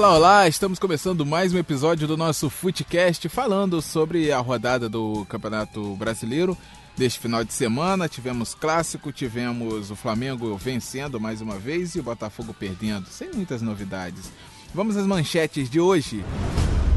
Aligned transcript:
Olá, 0.00 0.16
olá! 0.16 0.48
Estamos 0.48 0.78
começando 0.78 1.26
mais 1.26 1.52
um 1.52 1.58
episódio 1.58 2.08
do 2.08 2.16
nosso 2.16 2.48
Footcast 2.48 3.28
falando 3.28 3.82
sobre 3.82 4.32
a 4.32 4.38
rodada 4.38 4.88
do 4.88 5.26
Campeonato 5.26 5.94
Brasileiro 5.94 6.56
deste 6.96 7.20
final 7.20 7.44
de 7.44 7.52
semana. 7.52 8.08
Tivemos 8.08 8.54
clássico, 8.54 9.12
tivemos 9.12 9.90
o 9.90 9.94
Flamengo 9.94 10.56
vencendo 10.56 11.20
mais 11.20 11.42
uma 11.42 11.58
vez 11.58 11.94
e 11.94 12.00
o 12.00 12.02
Botafogo 12.02 12.56
perdendo, 12.58 13.08
sem 13.10 13.30
muitas 13.30 13.60
novidades. 13.60 14.32
Vamos 14.74 14.96
às 14.96 15.06
manchetes 15.06 15.68
de 15.68 15.78
hoje. 15.78 16.24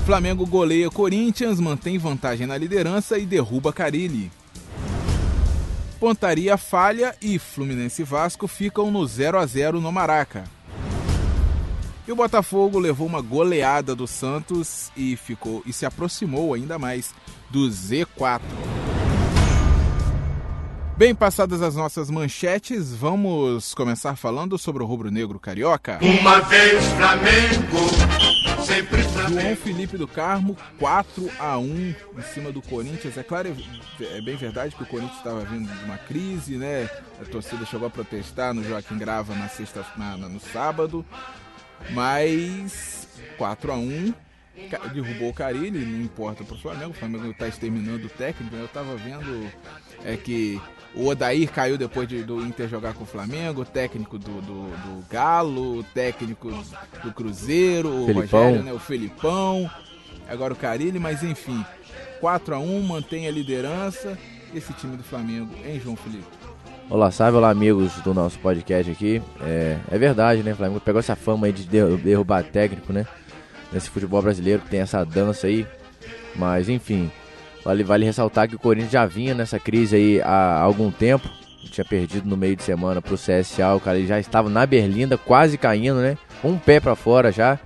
Flamengo 0.05 0.45
goleia 0.45 0.89
Corinthians, 0.89 1.59
mantém 1.59 1.97
vantagem 1.97 2.47
na 2.47 2.57
liderança 2.57 3.17
e 3.17 3.25
derruba 3.25 3.73
Carilli. 3.73 4.31
Pontaria 5.99 6.55
falha 6.55 7.13
e 7.21 7.37
Fluminense 7.37 8.01
e 8.01 8.05
Vasco 8.05 8.47
ficam 8.47 8.89
no 8.89 9.05
0 9.05 9.39
a 9.39 9.45
0 9.45 9.81
no 9.81 9.91
Maraca. 9.91 10.45
E 12.05 12.11
o 12.11 12.15
Botafogo 12.15 12.79
levou 12.79 13.07
uma 13.07 13.21
goleada 13.21 13.95
do 13.95 14.05
Santos 14.05 14.91
e 14.95 15.15
ficou 15.15 15.63
e 15.65 15.71
se 15.71 15.85
aproximou 15.85 16.53
ainda 16.53 16.77
mais 16.77 17.13
do 17.49 17.69
Z4. 17.69 18.41
Bem 20.97 21.15
passadas 21.15 21.61
as 21.61 21.75
nossas 21.75 22.11
manchetes, 22.11 22.93
vamos 22.93 23.73
começar 23.73 24.15
falando 24.17 24.57
sobre 24.57 24.83
o 24.83 24.85
rubro-negro 24.85 25.39
carioca. 25.39 25.97
Uma 26.01 26.41
vez 26.41 26.83
Flamengo, 26.93 28.63
sempre 28.65 29.01
Flamengo. 29.03 29.41
João 29.41 29.55
Felipe 29.55 29.97
do 29.97 30.07
Carmo, 30.07 30.57
4 30.77 31.31
a 31.39 31.57
1 31.57 31.65
em 31.65 32.21
cima 32.33 32.51
do 32.51 32.61
Corinthians. 32.61 33.17
É 33.17 33.23
claro, 33.23 33.55
é 34.01 34.21
bem 34.21 34.35
verdade 34.35 34.75
que 34.75 34.83
o 34.83 34.85
Corinthians 34.85 35.17
estava 35.17 35.39
vindo 35.45 35.67
de 35.67 35.85
uma 35.85 35.97
crise, 35.97 36.57
né? 36.57 36.87
A 37.19 37.25
torcida 37.25 37.65
chegou 37.65 37.87
a 37.87 37.89
protestar 37.89 38.53
no 38.53 38.63
Joaquim 38.63 38.97
Grava 38.97 39.33
na 39.33 39.47
sexta, 39.47 39.85
na, 39.97 40.17
no 40.17 40.39
sábado. 40.39 41.03
Mas 41.91 43.07
4 43.37 43.71
a 43.71 43.75
1 43.75 44.13
derrubou 44.93 45.29
o 45.29 45.33
Carilli, 45.33 45.83
não 45.83 46.01
importa 46.01 46.43
para 46.43 46.55
o 46.55 46.59
Flamengo, 46.59 46.91
o 46.91 46.93
Flamengo 46.93 47.31
está 47.31 47.47
exterminando 47.47 48.05
o 48.05 48.09
técnico, 48.09 48.55
né? 48.55 48.61
eu 48.61 48.65
estava 48.65 48.95
vendo 48.95 49.51
é 50.05 50.15
que 50.15 50.61
o 50.93 51.07
Odair 51.07 51.51
caiu 51.51 51.77
depois 51.77 52.07
de, 52.07 52.23
do 52.23 52.39
Inter 52.45 52.67
jogar 52.67 52.93
com 52.93 53.03
o 53.03 53.07
Flamengo, 53.07 53.61
o 53.61 53.65
técnico 53.65 54.19
do, 54.19 54.41
do, 54.41 54.63
do 54.69 55.05
Galo, 55.09 55.79
o 55.79 55.83
técnico 55.83 56.51
do 57.03 57.11
Cruzeiro, 57.11 57.89
o 57.89 58.05
Felipão. 58.05 58.43
Rogério, 58.43 58.63
né? 58.63 58.73
o 58.73 58.79
Felipão, 58.79 59.71
agora 60.27 60.53
o 60.53 60.57
Carilli, 60.57 60.99
mas 60.99 61.23
enfim, 61.23 61.65
4 62.19 62.55
a 62.55 62.59
1 62.59 62.81
mantém 62.83 63.27
a 63.27 63.31
liderança, 63.31 64.17
esse 64.53 64.71
time 64.73 64.95
do 64.95 65.03
Flamengo, 65.03 65.51
hein 65.65 65.79
João 65.79 65.95
Felipe? 65.95 66.42
Olá, 66.93 67.09
salve, 67.09 67.37
olá 67.37 67.49
amigos 67.49 67.91
do 68.01 68.13
nosso 68.13 68.37
podcast 68.37 68.91
aqui. 68.91 69.19
É, 69.41 69.79
é 69.89 69.97
verdade, 69.97 70.43
né? 70.43 70.53
O 70.53 70.55
Flamengo 70.55 70.79
pegou 70.79 70.99
essa 70.99 71.15
fama 71.15 71.47
aí 71.47 71.51
de 71.51 71.65
derrubar 71.65 72.43
técnico, 72.43 72.93
né? 72.93 73.07
Nesse 73.71 73.89
futebol 73.89 74.21
brasileiro 74.21 74.61
que 74.61 74.69
tem 74.69 74.81
essa 74.81 75.03
dança 75.03 75.47
aí. 75.47 75.65
Mas 76.35 76.69
enfim, 76.69 77.09
vale, 77.65 77.83
vale 77.83 78.05
ressaltar 78.05 78.47
que 78.47 78.55
o 78.55 78.59
Corinthians 78.59 78.91
já 78.91 79.07
vinha 79.07 79.33
nessa 79.33 79.57
crise 79.57 79.95
aí 79.95 80.21
há 80.21 80.59
algum 80.59 80.91
tempo. 80.91 81.27
Tinha 81.63 81.83
perdido 81.83 82.29
no 82.29 82.37
meio 82.37 82.55
de 82.55 82.61
semana 82.61 83.01
pro 83.01 83.15
CSA, 83.17 83.73
o 83.73 83.79
cara 83.79 83.99
já 84.05 84.19
estava 84.19 84.47
na 84.47 84.63
Berlinda, 84.63 85.17
quase 85.17 85.57
caindo, 85.57 85.99
né? 85.99 86.15
Um 86.43 86.59
pé 86.59 86.79
para 86.79 86.95
fora 86.95 87.31
já. 87.31 87.57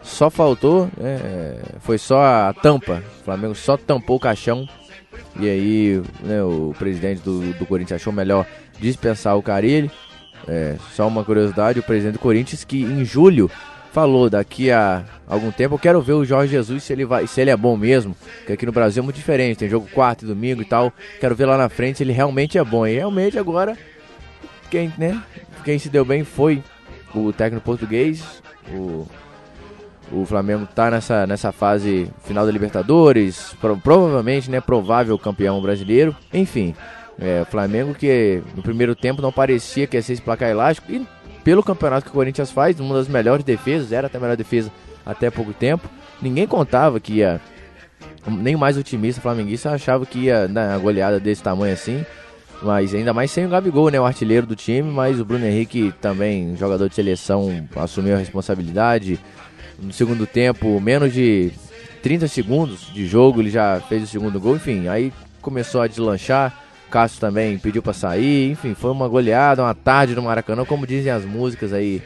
Só 0.00 0.30
faltou, 0.30 0.88
né? 0.96 1.58
foi 1.80 1.98
só 1.98 2.22
a 2.22 2.52
tampa. 2.52 3.02
O 3.20 3.24
Flamengo 3.24 3.54
só 3.56 3.76
tampou 3.76 4.16
o 4.16 4.20
caixão. 4.20 4.68
E 5.38 5.48
aí, 5.48 6.02
né, 6.22 6.42
o 6.42 6.74
presidente 6.78 7.20
do, 7.20 7.52
do 7.54 7.66
Corinthians 7.66 8.00
achou 8.00 8.12
melhor 8.12 8.46
dispensar 8.78 9.36
o 9.36 9.42
Carilli. 9.42 9.90
É, 10.48 10.76
só 10.94 11.08
uma 11.08 11.24
curiosidade, 11.24 11.80
o 11.80 11.82
presidente 11.82 12.14
do 12.14 12.18
Corinthians 12.20 12.62
que 12.62 12.82
em 12.82 13.04
julho 13.04 13.50
falou 13.92 14.28
daqui 14.28 14.70
a 14.70 15.04
algum 15.26 15.50
tempo 15.50 15.74
eu 15.74 15.78
quero 15.78 16.02
ver 16.02 16.12
o 16.12 16.24
Jorge 16.24 16.52
Jesus 16.52 16.84
se 16.84 16.92
ele 16.92 17.04
vai, 17.04 17.26
se 17.26 17.40
ele 17.40 17.50
é 17.50 17.56
bom 17.56 17.76
mesmo, 17.76 18.14
porque 18.38 18.52
aqui 18.52 18.66
no 18.66 18.70
Brasil 18.70 19.02
é 19.02 19.04
muito 19.04 19.16
diferente, 19.16 19.56
tem 19.56 19.68
jogo 19.68 19.88
quarto 19.92 20.24
e 20.24 20.28
domingo 20.28 20.62
e 20.62 20.64
tal. 20.64 20.92
Quero 21.18 21.34
ver 21.34 21.46
lá 21.46 21.56
na 21.56 21.68
frente 21.68 21.96
se 21.96 22.04
ele 22.04 22.12
realmente 22.12 22.58
é 22.58 22.62
bom. 22.64 22.86
E 22.86 22.94
realmente 22.94 23.38
agora 23.38 23.76
quem, 24.70 24.92
né, 24.98 25.20
quem 25.64 25.78
se 25.78 25.88
deu 25.88 26.04
bem 26.04 26.22
foi 26.22 26.62
o 27.14 27.32
técnico 27.32 27.64
português, 27.64 28.42
o 28.70 29.06
o 30.10 30.24
Flamengo 30.24 30.64
está 30.64 30.90
nessa, 30.90 31.26
nessa 31.26 31.50
fase 31.50 32.08
final 32.24 32.46
da 32.46 32.52
Libertadores, 32.52 33.54
pro, 33.60 33.76
provavelmente, 33.76 34.50
né, 34.50 34.60
provável 34.60 35.18
campeão 35.18 35.60
brasileiro. 35.60 36.14
Enfim, 36.32 36.74
é, 37.18 37.42
o 37.42 37.46
Flamengo 37.46 37.94
que 37.94 38.42
no 38.54 38.62
primeiro 38.62 38.94
tempo 38.94 39.22
não 39.22 39.32
parecia 39.32 39.86
que 39.86 39.96
ia 39.96 40.02
ser 40.02 40.14
esse 40.14 40.22
placar 40.22 40.50
elástico 40.50 40.92
e 40.92 41.06
pelo 41.42 41.62
campeonato 41.62 42.04
que 42.04 42.10
o 42.10 42.14
Corinthians 42.14 42.50
faz, 42.50 42.80
uma 42.80 42.94
das 42.94 43.06
melhores 43.06 43.44
defesas, 43.44 43.92
era 43.92 44.08
até 44.08 44.18
a 44.18 44.20
melhor 44.20 44.36
defesa 44.36 44.70
até 45.04 45.30
pouco 45.30 45.52
tempo. 45.52 45.88
Ninguém 46.20 46.44
contava 46.44 46.98
que 46.98 47.14
ia, 47.14 47.40
nem 48.26 48.56
mais 48.56 48.76
otimista 48.76 49.22
flamenguista 49.22 49.70
achava 49.70 50.04
que 50.04 50.18
ia 50.18 50.48
dar 50.48 50.70
uma 50.70 50.78
goleada 50.78 51.20
desse 51.20 51.42
tamanho 51.42 51.72
assim. 51.72 52.04
Mas 52.62 52.94
ainda 52.94 53.12
mais 53.12 53.30
sem 53.30 53.46
o 53.46 53.48
Gabigol, 53.48 53.90
né, 53.90 54.00
o 54.00 54.04
artilheiro 54.04 54.46
do 54.46 54.56
time, 54.56 54.90
mas 54.90 55.20
o 55.20 55.24
Bruno 55.24 55.46
Henrique 55.46 55.94
também, 56.00 56.56
jogador 56.56 56.88
de 56.88 56.96
seleção, 56.96 57.68
assumiu 57.76 58.16
a 58.16 58.18
responsabilidade. 58.18 59.20
No 59.78 59.92
segundo 59.92 60.26
tempo, 60.26 60.80
menos 60.80 61.12
de 61.12 61.52
30 62.02 62.26
segundos 62.26 62.90
de 62.92 63.06
jogo, 63.06 63.40
ele 63.40 63.50
já 63.50 63.80
fez 63.88 64.02
o 64.02 64.06
segundo 64.06 64.40
gol, 64.40 64.56
enfim, 64.56 64.88
aí 64.88 65.12
começou 65.40 65.80
a 65.80 65.86
deslanchar. 65.86 66.65
Cássio 66.90 67.20
também 67.20 67.58
pediu 67.58 67.82
para 67.82 67.92
sair, 67.92 68.52
enfim, 68.52 68.74
foi 68.74 68.90
uma 68.90 69.08
goleada, 69.08 69.62
uma 69.62 69.74
tarde 69.74 70.14
no 70.14 70.22
Maracanã, 70.22 70.64
como 70.64 70.86
dizem 70.86 71.12
as 71.12 71.24
músicas 71.24 71.72
aí 71.72 72.02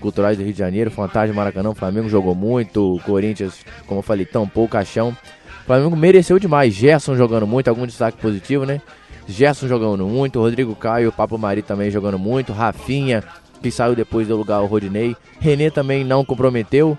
culturais 0.00 0.36
do 0.36 0.44
Rio 0.44 0.52
de 0.52 0.58
Janeiro, 0.58 0.90
foi 0.90 1.04
uma 1.04 1.10
tarde 1.10 1.32
no 1.32 1.36
Maracanã, 1.36 1.70
o 1.70 1.74
Flamengo 1.74 2.08
jogou 2.08 2.34
muito, 2.34 2.96
o 2.96 3.00
Corinthians, 3.00 3.64
como 3.86 4.00
eu 4.00 4.02
falei, 4.02 4.26
tampou 4.26 4.64
o 4.64 4.68
caixão. 4.68 5.16
O 5.62 5.66
Flamengo 5.66 5.96
mereceu 5.96 6.38
demais, 6.38 6.74
Gerson 6.74 7.16
jogando 7.16 7.46
muito, 7.46 7.68
algum 7.68 7.86
destaque 7.86 8.18
positivo, 8.18 8.66
né? 8.66 8.82
Gerson 9.26 9.66
jogando 9.66 10.06
muito, 10.06 10.40
Rodrigo 10.40 10.74
Caio, 10.76 11.10
Papo 11.10 11.38
Mari 11.38 11.62
também 11.62 11.90
jogando 11.90 12.18
muito, 12.18 12.52
Rafinha, 12.52 13.24
que 13.62 13.70
saiu 13.70 13.94
depois 13.94 14.28
do 14.28 14.36
lugar 14.36 14.60
o 14.60 14.66
Rodinei, 14.66 15.16
René 15.40 15.70
também 15.70 16.04
não 16.04 16.22
comprometeu. 16.22 16.98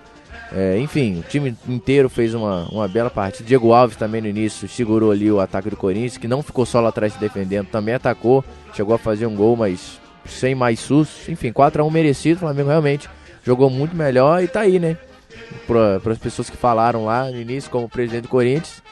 É, 0.52 0.78
enfim, 0.78 1.18
o 1.18 1.22
time 1.22 1.56
inteiro 1.68 2.08
fez 2.08 2.34
uma, 2.34 2.66
uma 2.68 2.86
bela 2.86 3.10
partida. 3.10 3.46
Diego 3.46 3.72
Alves 3.72 3.96
também 3.96 4.20
no 4.20 4.28
início 4.28 4.68
segurou 4.68 5.10
ali 5.10 5.30
o 5.30 5.40
ataque 5.40 5.70
do 5.70 5.76
Corinthians, 5.76 6.18
que 6.18 6.28
não 6.28 6.42
ficou 6.42 6.64
só 6.64 6.80
lá 6.80 6.90
atrás 6.90 7.12
se 7.12 7.18
defendendo, 7.18 7.66
também 7.66 7.94
atacou, 7.94 8.44
chegou 8.72 8.94
a 8.94 8.98
fazer 8.98 9.26
um 9.26 9.34
gol, 9.34 9.56
mas 9.56 10.00
sem 10.24 10.54
mais 10.54 10.80
sustos. 10.80 11.28
Enfim, 11.28 11.52
4x1 11.52 11.90
merecido, 11.90 12.36
o 12.36 12.40
Flamengo 12.40 12.68
realmente 12.68 13.08
jogou 13.44 13.68
muito 13.68 13.96
melhor 13.96 14.42
e 14.42 14.48
tá 14.48 14.60
aí, 14.60 14.78
né? 14.78 14.96
Para 15.66 16.12
as 16.12 16.18
pessoas 16.18 16.48
que 16.48 16.56
falaram 16.56 17.04
lá 17.04 17.30
no 17.30 17.40
início, 17.40 17.70
como 17.70 17.88
presidente 17.88 18.22
do 18.22 18.28
Corinthians, 18.28 18.82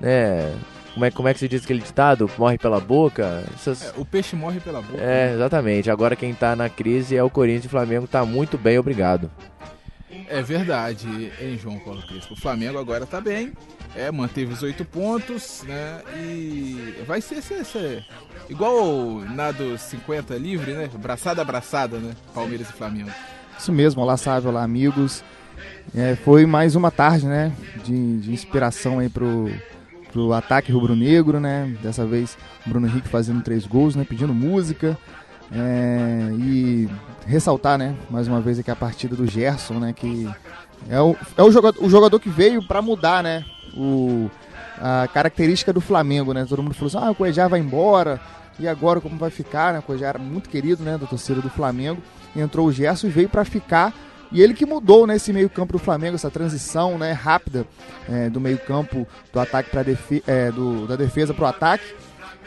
né? 0.00 0.52
Como 0.94 1.04
é, 1.04 1.10
como 1.10 1.28
é 1.28 1.34
que 1.34 1.40
se 1.40 1.48
diz 1.48 1.62
aquele 1.62 1.80
ditado? 1.80 2.30
Morre 2.38 2.56
pela 2.56 2.80
boca? 2.80 3.44
Essas... 3.54 3.82
É, 3.82 3.92
o 3.98 4.04
peixe 4.04 4.34
morre 4.34 4.60
pela 4.60 4.80
boca. 4.80 5.02
É, 5.02 5.34
exatamente. 5.34 5.90
Agora 5.90 6.16
quem 6.16 6.32
tá 6.32 6.56
na 6.56 6.70
crise 6.70 7.14
é 7.14 7.22
o 7.22 7.28
Corinthians 7.28 7.64
e 7.64 7.66
o 7.66 7.70
Flamengo 7.70 8.06
tá 8.06 8.24
muito 8.24 8.56
bem, 8.56 8.78
obrigado. 8.78 9.30
É 10.28 10.42
verdade, 10.42 11.32
hein, 11.40 11.58
João 11.60 11.78
Paulo 11.78 12.02
Crespo? 12.06 12.34
O 12.34 12.36
Flamengo 12.36 12.78
agora 12.78 13.06
tá 13.06 13.20
bem, 13.20 13.52
é, 13.94 14.10
manteve 14.10 14.52
os 14.52 14.62
oito 14.62 14.84
pontos, 14.84 15.62
né? 15.66 16.00
E 16.16 17.02
vai 17.06 17.20
ser, 17.20 17.42
ser, 17.42 17.64
ser 17.64 18.04
igual 18.48 19.20
nado 19.20 19.76
50 19.78 20.34
livre, 20.36 20.72
né? 20.72 20.90
Braçada 20.98 21.42
abraçada, 21.42 21.98
né? 21.98 22.14
Palmeiras 22.34 22.68
e 22.68 22.72
Flamengo. 22.72 23.10
Isso 23.58 23.72
mesmo, 23.72 24.02
olá 24.02 24.16
Sávio, 24.16 24.50
olá 24.50 24.62
amigos. 24.62 25.24
É, 25.94 26.14
foi 26.16 26.44
mais 26.44 26.74
uma 26.74 26.90
tarde, 26.90 27.26
né? 27.26 27.52
De, 27.84 28.18
de 28.18 28.32
inspiração 28.32 28.98
aí 28.98 29.08
pro, 29.08 29.50
pro 30.12 30.32
ataque 30.32 30.72
rubro-negro, 30.72 31.40
né? 31.40 31.74
Dessa 31.82 32.04
vez 32.04 32.36
Bruno 32.66 32.86
Henrique 32.86 33.08
fazendo 33.08 33.42
três 33.42 33.66
gols, 33.66 33.96
né? 33.96 34.04
Pedindo 34.06 34.34
música. 34.34 34.98
É, 35.52 36.30
e 36.32 36.88
ressaltar, 37.26 37.78
né, 37.78 37.94
mais 38.10 38.26
uma 38.26 38.40
vez 38.40 38.58
aqui 38.58 38.70
a 38.70 38.76
partida 38.76 39.14
do 39.14 39.26
Gerson, 39.26 39.74
né, 39.74 39.92
que 39.92 40.28
é 40.88 41.00
o, 41.00 41.16
é 41.36 41.42
o, 41.42 41.50
jogador, 41.50 41.84
o 41.84 41.88
jogador 41.88 42.18
que 42.18 42.28
veio 42.28 42.62
para 42.66 42.82
mudar, 42.82 43.22
né, 43.22 43.44
o, 43.76 44.30
a 44.80 45.08
característica 45.12 45.72
do 45.72 45.80
Flamengo, 45.80 46.32
né, 46.32 46.44
todo 46.48 46.62
mundo 46.62 46.74
falou 46.74 46.88
assim, 46.88 46.98
ah, 46.98 47.10
o 47.10 47.14
Cuejá 47.14 47.46
vai 47.48 47.60
embora, 47.60 48.20
e 48.58 48.66
agora 48.66 49.00
como 49.00 49.16
vai 49.16 49.30
ficar, 49.30 49.72
né, 49.72 49.78
o 49.78 49.82
Cuejá 49.82 50.08
era 50.08 50.18
muito 50.18 50.48
querido, 50.48 50.82
né, 50.82 50.98
da 50.98 51.06
torcida 51.06 51.40
do 51.40 51.50
Flamengo, 51.50 52.02
entrou 52.34 52.66
o 52.66 52.72
Gerson 52.72 53.06
e 53.06 53.10
veio 53.10 53.28
para 53.28 53.44
ficar, 53.44 53.92
e 54.32 54.42
ele 54.42 54.54
que 54.54 54.66
mudou 54.66 55.06
nesse 55.06 55.32
né, 55.32 55.38
meio 55.38 55.50
campo 55.50 55.72
do 55.72 55.78
Flamengo, 55.78 56.16
essa 56.16 56.30
transição, 56.30 56.98
né, 56.98 57.12
rápida 57.12 57.66
é, 58.08 58.28
do 58.28 58.40
meio 58.40 58.58
campo 58.58 59.06
do 59.32 59.40
ataque 59.40 59.70
para 59.70 59.84
é, 60.26 60.50
do, 60.50 60.86
da 60.86 60.96
defesa 60.96 61.32
para 61.32 61.44
o 61.44 61.48
ataque, 61.48 61.84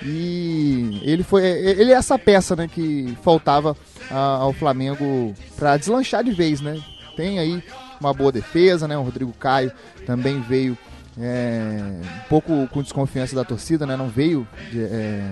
e 0.04 1.02
ele 1.04 1.24
foi 1.24 1.44
ele 1.46 1.92
é 1.92 1.96
essa 1.96 2.18
peça 2.18 2.56
né, 2.56 2.68
que 2.68 3.18
faltava 3.22 3.76
ao 4.10 4.54
Flamengo 4.54 5.34
para 5.56 5.78
deslanchar 5.78 6.24
de 6.24 6.32
vez. 6.32 6.62
Né? 6.62 6.82
Tem 7.16 7.40
aí 7.40 7.64
uma 8.00 8.14
boa 8.14 8.32
defesa, 8.32 8.88
né? 8.88 8.98
o 8.98 9.02
Rodrigo 9.02 9.34
Caio 9.34 9.72
também 10.06 10.42
veio 10.42 10.78
é, 11.20 12.00
um 12.26 12.30
pouco 12.30 12.68
com 12.68 12.82
desconfiança 12.82 13.36
da 13.36 13.44
torcida, 13.44 13.86
né? 13.86 13.98
não 13.98 14.08
veio 14.08 14.48
de, 14.72 14.82
é, 14.84 15.32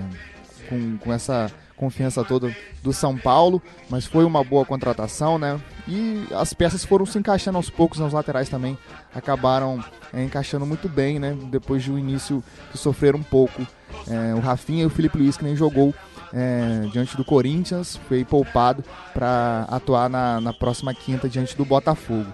com, 0.68 0.98
com 0.98 1.12
essa 1.12 1.50
confiança 1.78 2.24
toda 2.24 2.54
do 2.82 2.92
São 2.92 3.16
Paulo, 3.16 3.62
mas 3.88 4.04
foi 4.04 4.24
uma 4.24 4.42
boa 4.44 4.64
contratação, 4.64 5.38
né? 5.38 5.58
E 5.86 6.26
as 6.34 6.52
peças 6.52 6.84
foram 6.84 7.06
se 7.06 7.18
encaixando 7.18 7.56
aos 7.56 7.70
poucos 7.70 7.98
nas 7.98 8.12
laterais 8.12 8.48
também, 8.48 8.76
acabaram 9.14 9.82
é, 10.12 10.22
encaixando 10.22 10.66
muito 10.66 10.88
bem, 10.88 11.18
né? 11.18 11.36
Depois 11.50 11.82
de 11.82 11.90
um 11.90 11.98
início 11.98 12.42
que 12.70 12.78
sofreram 12.78 13.20
um 13.20 13.22
pouco. 13.22 13.66
É, 14.06 14.34
o 14.34 14.40
Rafinha 14.40 14.82
e 14.82 14.86
o 14.86 14.90
Felipe 14.90 15.16
Luiz, 15.18 15.36
que 15.36 15.44
nem 15.44 15.56
jogou 15.56 15.94
é, 16.32 16.86
diante 16.92 17.16
do 17.16 17.24
Corinthians, 17.24 17.98
foi 18.08 18.24
poupado 18.24 18.84
para 19.14 19.66
atuar 19.70 20.10
na, 20.10 20.40
na 20.40 20.52
próxima 20.52 20.92
quinta 20.92 21.28
diante 21.28 21.56
do 21.56 21.64
Botafogo. 21.64 22.26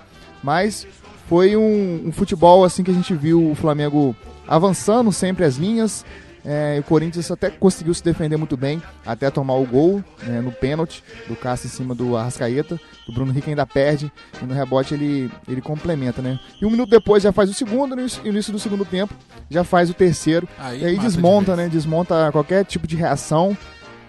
Mas 0.42 0.86
foi 1.28 1.56
um, 1.56 2.08
um, 2.08 2.12
futebol 2.12 2.64
assim 2.64 2.82
que 2.82 2.90
a 2.90 2.94
gente 2.94 3.14
viu 3.14 3.50
o 3.50 3.54
Flamengo 3.54 4.14
avançando 4.46 5.10
sempre 5.10 5.44
as 5.44 5.56
linhas, 5.56 6.04
é, 6.44 6.76
o 6.78 6.82
Corinthians 6.82 7.30
até 7.30 7.48
conseguiu 7.48 7.94
se 7.94 8.04
defender 8.04 8.36
muito 8.36 8.56
bem, 8.56 8.82
até 9.04 9.30
tomar 9.30 9.54
o 9.54 9.64
gol 9.64 10.04
né, 10.22 10.40
no 10.42 10.52
pênalti 10.52 11.02
do 11.26 11.34
Cássio 11.34 11.68
em 11.68 11.70
cima 11.70 11.94
do 11.94 12.16
Arrascaeta. 12.16 12.78
O 13.08 13.12
Bruno 13.12 13.32
Henrique 13.32 13.48
ainda 13.48 13.66
perde 13.66 14.12
e 14.42 14.44
no 14.44 14.52
rebote 14.52 14.92
ele, 14.92 15.30
ele 15.48 15.62
complementa, 15.62 16.20
né? 16.20 16.38
E 16.60 16.66
um 16.66 16.70
minuto 16.70 16.90
depois 16.90 17.22
já 17.22 17.32
faz 17.32 17.48
o 17.48 17.54
segundo, 17.54 17.96
no 17.96 18.02
início 18.24 18.52
do 18.52 18.58
segundo 18.58 18.84
tempo 18.84 19.14
já 19.48 19.64
faz 19.64 19.88
o 19.88 19.94
terceiro. 19.94 20.46
Aí 20.58 20.82
e 20.82 20.84
aí 20.84 20.98
desmonta, 20.98 21.52
de 21.52 21.58
né? 21.58 21.68
Desmonta 21.68 22.30
qualquer 22.30 22.64
tipo 22.64 22.86
de 22.86 22.96
reação. 22.96 23.56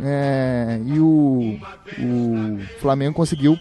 É, 0.02 0.78
e 0.86 1.00
o, 1.00 1.58
o 2.00 2.60
Flamengo 2.82 3.16
conseguiu 3.16 3.58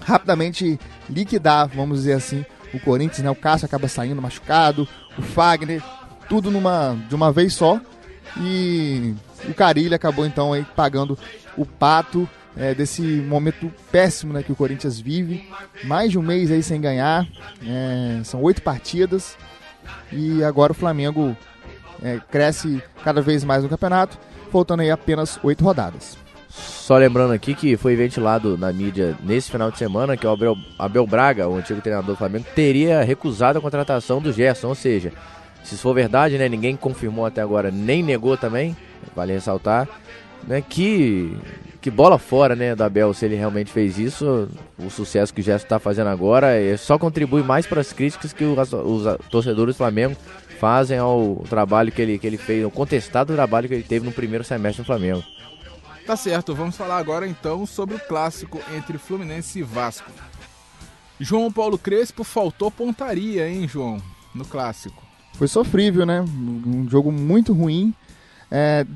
rapidamente 0.00 0.78
liquidar, 1.10 1.68
vamos 1.68 1.98
dizer 1.98 2.12
assim, 2.12 2.44
o 2.72 2.78
Corinthians, 2.78 3.22
né? 3.24 3.30
O 3.30 3.34
Cássio 3.34 3.66
acaba 3.66 3.88
saindo 3.88 4.22
machucado, 4.22 4.86
o 5.18 5.22
Fagner, 5.22 5.82
tudo 6.28 6.50
numa, 6.50 6.96
de 7.08 7.14
uma 7.14 7.32
vez 7.32 7.54
só. 7.54 7.80
E 8.38 9.14
o 9.48 9.54
Carilho 9.54 9.94
acabou 9.94 10.26
então 10.26 10.52
aí 10.52 10.64
pagando 10.74 11.18
o 11.56 11.64
pato 11.64 12.28
é, 12.56 12.74
desse 12.74 13.02
momento 13.02 13.72
péssimo 13.92 14.32
né, 14.32 14.42
que 14.42 14.52
o 14.52 14.56
Corinthians 14.56 14.98
vive. 14.98 15.48
Mais 15.84 16.10
de 16.10 16.18
um 16.18 16.22
mês 16.22 16.50
aí 16.50 16.62
sem 16.62 16.80
ganhar. 16.80 17.26
É, 17.66 18.20
são 18.24 18.42
oito 18.42 18.62
partidas. 18.62 19.36
E 20.10 20.42
agora 20.42 20.72
o 20.72 20.74
Flamengo 20.74 21.36
é, 22.02 22.20
cresce 22.30 22.82
cada 23.04 23.20
vez 23.20 23.44
mais 23.44 23.62
no 23.62 23.68
campeonato, 23.68 24.18
faltando 24.50 24.82
aí 24.82 24.90
apenas 24.90 25.38
oito 25.42 25.64
rodadas. 25.64 26.16
Só 26.48 26.96
lembrando 26.96 27.32
aqui 27.32 27.54
que 27.54 27.76
foi 27.76 27.94
ventilado 27.96 28.56
na 28.56 28.72
mídia 28.72 29.16
nesse 29.22 29.50
final 29.50 29.70
de 29.70 29.76
semana 29.76 30.16
que 30.16 30.26
o 30.26 30.30
Abel, 30.30 30.56
Abel 30.78 31.06
Braga, 31.06 31.48
o 31.48 31.56
antigo 31.56 31.80
treinador 31.80 32.14
do 32.14 32.18
Flamengo, 32.18 32.46
teria 32.54 33.02
recusado 33.02 33.58
a 33.58 33.62
contratação 33.62 34.22
do 34.22 34.32
Gerson, 34.32 34.68
ou 34.68 34.74
seja, 34.74 35.12
se 35.66 35.74
isso 35.74 35.82
for 35.82 35.94
verdade, 35.94 36.38
né, 36.38 36.48
ninguém 36.48 36.76
confirmou 36.76 37.26
até 37.26 37.42
agora, 37.42 37.72
nem 37.72 38.00
negou 38.00 38.36
também, 38.36 38.76
vale 39.16 39.32
ressaltar, 39.32 39.88
né, 40.46 40.62
que, 40.62 41.36
que 41.80 41.90
bola 41.90 42.18
fora, 42.18 42.54
né, 42.54 42.72
do 42.76 42.84
Abel, 42.84 43.12
se 43.12 43.24
ele 43.24 43.34
realmente 43.34 43.72
fez 43.72 43.98
isso, 43.98 44.48
o 44.78 44.88
sucesso 44.88 45.34
que 45.34 45.40
o 45.40 45.44
Gerson 45.44 45.64
está 45.64 45.80
fazendo 45.80 46.06
agora, 46.06 46.52
só 46.78 46.96
contribui 46.96 47.42
mais 47.42 47.66
para 47.66 47.80
as 47.80 47.92
críticas 47.92 48.32
que 48.32 48.44
os, 48.44 48.72
os 48.72 49.18
torcedores 49.28 49.74
do 49.74 49.78
Flamengo 49.78 50.16
fazem 50.60 50.98
ao 50.98 51.44
trabalho 51.50 51.90
que 51.90 52.00
ele, 52.00 52.16
que 52.16 52.26
ele 52.28 52.38
fez, 52.38 52.64
ao 52.64 52.70
contestado 52.70 53.34
trabalho 53.34 53.68
que 53.68 53.74
ele 53.74 53.82
teve 53.82 54.06
no 54.06 54.12
primeiro 54.12 54.44
semestre 54.44 54.84
do 54.84 54.86
Flamengo. 54.86 55.24
Tá 56.06 56.16
certo, 56.16 56.54
vamos 56.54 56.76
falar 56.76 56.98
agora 56.98 57.26
então 57.26 57.66
sobre 57.66 57.96
o 57.96 57.98
clássico 57.98 58.60
entre 58.76 58.98
Fluminense 58.98 59.58
e 59.58 59.62
Vasco. 59.64 60.12
João 61.18 61.50
Paulo 61.50 61.76
Crespo 61.76 62.22
faltou 62.22 62.70
pontaria, 62.70 63.48
hein, 63.48 63.66
João, 63.66 64.00
no 64.32 64.44
clássico 64.44 65.05
foi 65.36 65.48
sofrível, 65.48 66.04
né? 66.04 66.22
Um 66.22 66.88
jogo 66.88 67.12
muito 67.12 67.52
ruim. 67.52 67.94
É, 68.50 68.86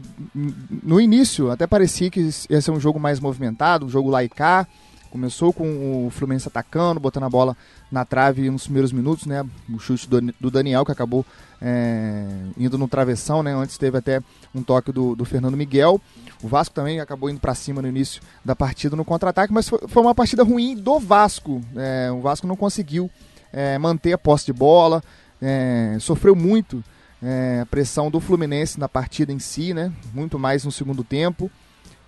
no 0.83 1.01
início, 1.01 1.51
até 1.51 1.67
parecia 1.67 2.11
que 2.11 2.31
ia 2.49 2.61
ser 2.61 2.71
um 2.71 2.81
jogo 2.81 3.01
mais 3.01 3.19
movimentado, 3.21 3.87
um 3.87 3.89
jogo 3.89 4.11
lá 4.11 4.23
e 4.25 4.29
cá. 4.29 4.67
Começou 5.11 5.53
com 5.53 6.07
o 6.07 6.11
Fluminense 6.11 6.47
atacando, 6.47 7.01
botando 7.01 7.25
a 7.25 7.29
bola 7.29 7.57
na 7.91 8.05
trave 8.05 8.49
nos 8.49 8.63
primeiros 8.63 8.93
minutos, 8.93 9.27
né? 9.27 9.45
O 9.69 9.79
chute 9.81 10.09
do, 10.09 10.51
Daniel, 10.51 10.85
que 10.85 10.93
acabou 10.93 11.27
é, 11.61 12.25
indo 12.57 12.79
no 12.79 12.87
travessão, 12.87 13.43
né? 13.43 13.53
Antes 13.53 13.77
teve 13.77 13.99
até 13.99 14.23
um 14.55 14.63
toque 14.63 14.93
do, 14.93 15.17
do 15.17 15.25
Fernando 15.25 15.57
Miguel. 15.57 16.01
O 16.41 16.47
Vasco 16.47 16.73
também 16.73 17.01
acabou 17.01 17.29
indo 17.29 17.41
para 17.41 17.57
cima 17.57 17.83
no 17.83 17.89
início 17.89 18.23
da 18.45 18.55
partida 18.55 18.95
no 18.95 19.05
contra-ataque, 19.05 19.53
mas 19.53 19.69
foi, 19.69 19.81
foi, 19.89 20.01
uma 20.01 20.15
partida 20.15 20.45
ruim 20.45 20.77
do 20.77 21.01
Vasco. 21.01 21.61
É, 21.75 22.11
o 22.13 22.21
Vasco 22.21 22.47
não 22.47 22.55
conseguiu 22.55 23.11
é, 23.53 23.77
manter 23.79 24.13
a 24.13 24.19
posse 24.19 24.47
de 24.47 24.53
bola, 24.53 25.03
é, 25.41 25.97
sofreu 26.01 26.35
muito 26.35 26.83
é, 27.23 27.61
a 27.63 27.67
pressão 27.67 28.11
do 28.11 28.21
Fluminense 28.21 28.79
na 28.79 28.89
partida 28.89 29.33
em 29.33 29.39
si, 29.39 29.75
né? 29.75 29.93
Muito 30.13 30.39
mais 30.39 30.65
no 30.65 30.73
segundo 30.73 31.05
tempo. 31.05 31.51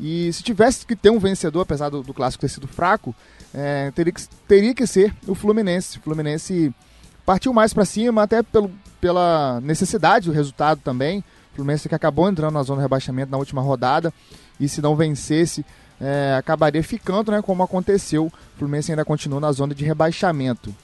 E 0.00 0.32
se 0.32 0.42
tivesse 0.42 0.84
que 0.84 0.96
ter 0.96 1.10
um 1.10 1.18
vencedor, 1.18 1.60
apesar 1.60 1.88
do, 1.88 2.02
do 2.02 2.14
clássico 2.14 2.40
ter 2.40 2.48
sido 2.48 2.66
fraco, 2.66 3.14
é, 3.54 3.90
teria, 3.92 4.12
que, 4.12 4.22
teria 4.48 4.74
que 4.74 4.86
ser 4.86 5.14
o 5.26 5.34
Fluminense. 5.34 5.98
O 5.98 6.02
Fluminense 6.02 6.74
partiu 7.24 7.52
mais 7.52 7.72
para 7.72 7.84
cima, 7.84 8.22
até 8.22 8.42
pelo, 8.42 8.70
pela 9.00 9.60
necessidade 9.60 10.26
do 10.26 10.34
resultado 10.34 10.80
também. 10.82 11.20
O 11.52 11.56
Fluminense 11.56 11.88
que 11.88 11.94
acabou 11.94 12.28
entrando 12.28 12.54
na 12.54 12.62
zona 12.62 12.78
de 12.80 12.82
rebaixamento 12.82 13.30
na 13.30 13.38
última 13.38 13.60
rodada 13.60 14.12
e 14.58 14.68
se 14.68 14.80
não 14.80 14.96
vencesse, 14.96 15.64
é, 16.00 16.34
acabaria 16.36 16.82
ficando, 16.82 17.30
né, 17.30 17.42
como 17.42 17.62
aconteceu. 17.62 18.26
O 18.26 18.58
Fluminense 18.58 18.90
ainda 18.90 19.04
continua 19.04 19.38
na 19.38 19.52
zona 19.52 19.74
de 19.74 19.84
rebaixamento. 19.84 20.74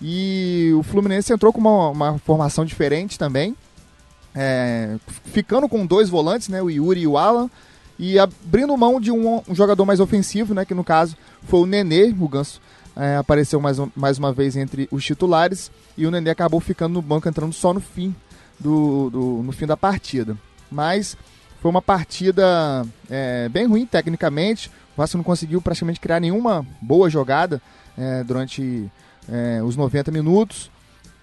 E 0.00 0.72
o 0.76 0.82
Fluminense 0.82 1.32
entrou 1.32 1.52
com 1.52 1.60
uma, 1.60 1.90
uma 1.90 2.18
formação 2.18 2.64
diferente 2.64 3.18
também, 3.18 3.56
é, 4.34 4.96
ficando 5.24 5.68
com 5.68 5.86
dois 5.86 6.10
volantes, 6.10 6.48
né, 6.48 6.60
o 6.60 6.68
Yuri 6.68 7.00
e 7.00 7.06
o 7.06 7.16
Alan, 7.16 7.48
e 7.98 8.18
abrindo 8.18 8.76
mão 8.76 9.00
de 9.00 9.10
um, 9.10 9.42
um 9.48 9.54
jogador 9.54 9.86
mais 9.86 10.00
ofensivo, 10.00 10.52
né, 10.52 10.64
que 10.64 10.74
no 10.74 10.84
caso 10.84 11.16
foi 11.44 11.60
o 11.60 11.66
Nenê, 11.66 12.14
o 12.18 12.28
Ganso 12.28 12.60
é, 12.94 13.16
apareceu 13.16 13.60
mais, 13.60 13.78
mais 13.94 14.18
uma 14.18 14.32
vez 14.32 14.56
entre 14.56 14.86
os 14.90 15.04
titulares, 15.04 15.70
e 15.96 16.06
o 16.06 16.10
Nenê 16.10 16.30
acabou 16.30 16.60
ficando 16.60 16.92
no 16.92 17.02
banco, 17.02 17.28
entrando 17.28 17.52
só 17.54 17.72
no 17.72 17.80
fim, 17.80 18.14
do, 18.60 19.10
do 19.10 19.42
no 19.42 19.52
fim 19.52 19.66
da 19.66 19.76
partida. 19.76 20.36
Mas 20.70 21.16
foi 21.60 21.70
uma 21.70 21.82
partida 21.82 22.86
é, 23.08 23.48
bem 23.48 23.66
ruim 23.66 23.86
tecnicamente, 23.86 24.68
o 24.68 24.96
Vasco 24.96 25.16
não 25.16 25.24
conseguiu 25.24 25.60
praticamente 25.60 26.00
criar 26.00 26.20
nenhuma 26.20 26.66
boa 26.80 27.08
jogada 27.08 27.60
é, 27.96 28.24
durante 28.24 28.90
é, 29.30 29.62
os 29.62 29.76
90 29.76 30.10
minutos. 30.10 30.70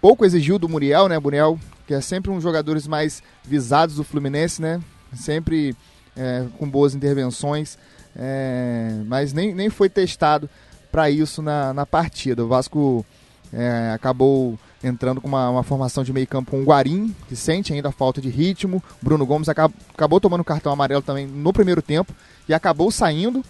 Pouco 0.02 0.26
exigiu 0.26 0.60
do 0.60 0.68
Muriel, 0.68 1.08
né? 1.08 1.18
Muriel, 1.18 1.58
que 1.88 1.94
é 1.94 2.02
sempre 2.02 2.30
um 2.30 2.36
dos 2.36 2.44
jogadores 2.44 2.88
mais 2.88 3.24
visados 3.44 3.96
do 3.96 4.04
Fluminense, 4.04 4.62
né? 4.62 4.82
Sempre 5.14 5.76
é, 6.16 6.46
com 6.58 6.70
boas 6.70 6.96
intervenções, 6.96 7.78
é, 8.16 9.02
mas 9.06 9.34
nem, 9.34 9.54
nem 9.54 9.70
foi 9.70 9.90
testado 9.90 10.50
para 10.92 11.10
isso 11.10 11.42
na, 11.42 11.74
na 11.74 11.86
partida. 11.86 12.44
O 12.44 12.48
Vasco 12.48 13.06
é, 13.52 13.92
acabou 13.94 14.58
entrando 14.84 15.22
com 15.22 15.28
uma, 15.28 15.50
uma, 15.50 15.64
formação 15.64 16.04
de 16.04 16.12
meio 16.12 16.28
campo 16.28 16.52
com 16.52 16.62
o 16.62 16.66
Guarim, 16.66 17.16
que 17.30 17.36
sente 17.36 17.74
ainda 17.74 17.92
falta 17.92 18.20
de 18.20 18.30
ritmo. 18.30 18.84
Bruno 19.02 19.26
Gomes 19.26 19.48
acabou, 19.48 19.78
acabou 19.94 20.20
tomando 20.20 20.44
cartão 20.44 20.74
amarelo 20.74 21.02
também 21.02 21.26
no 21.26 21.54
primeiro 21.54 21.82
tempo 21.82 22.14
e 22.48 22.54
acabou 22.54 22.92
saindo. 22.92 23.44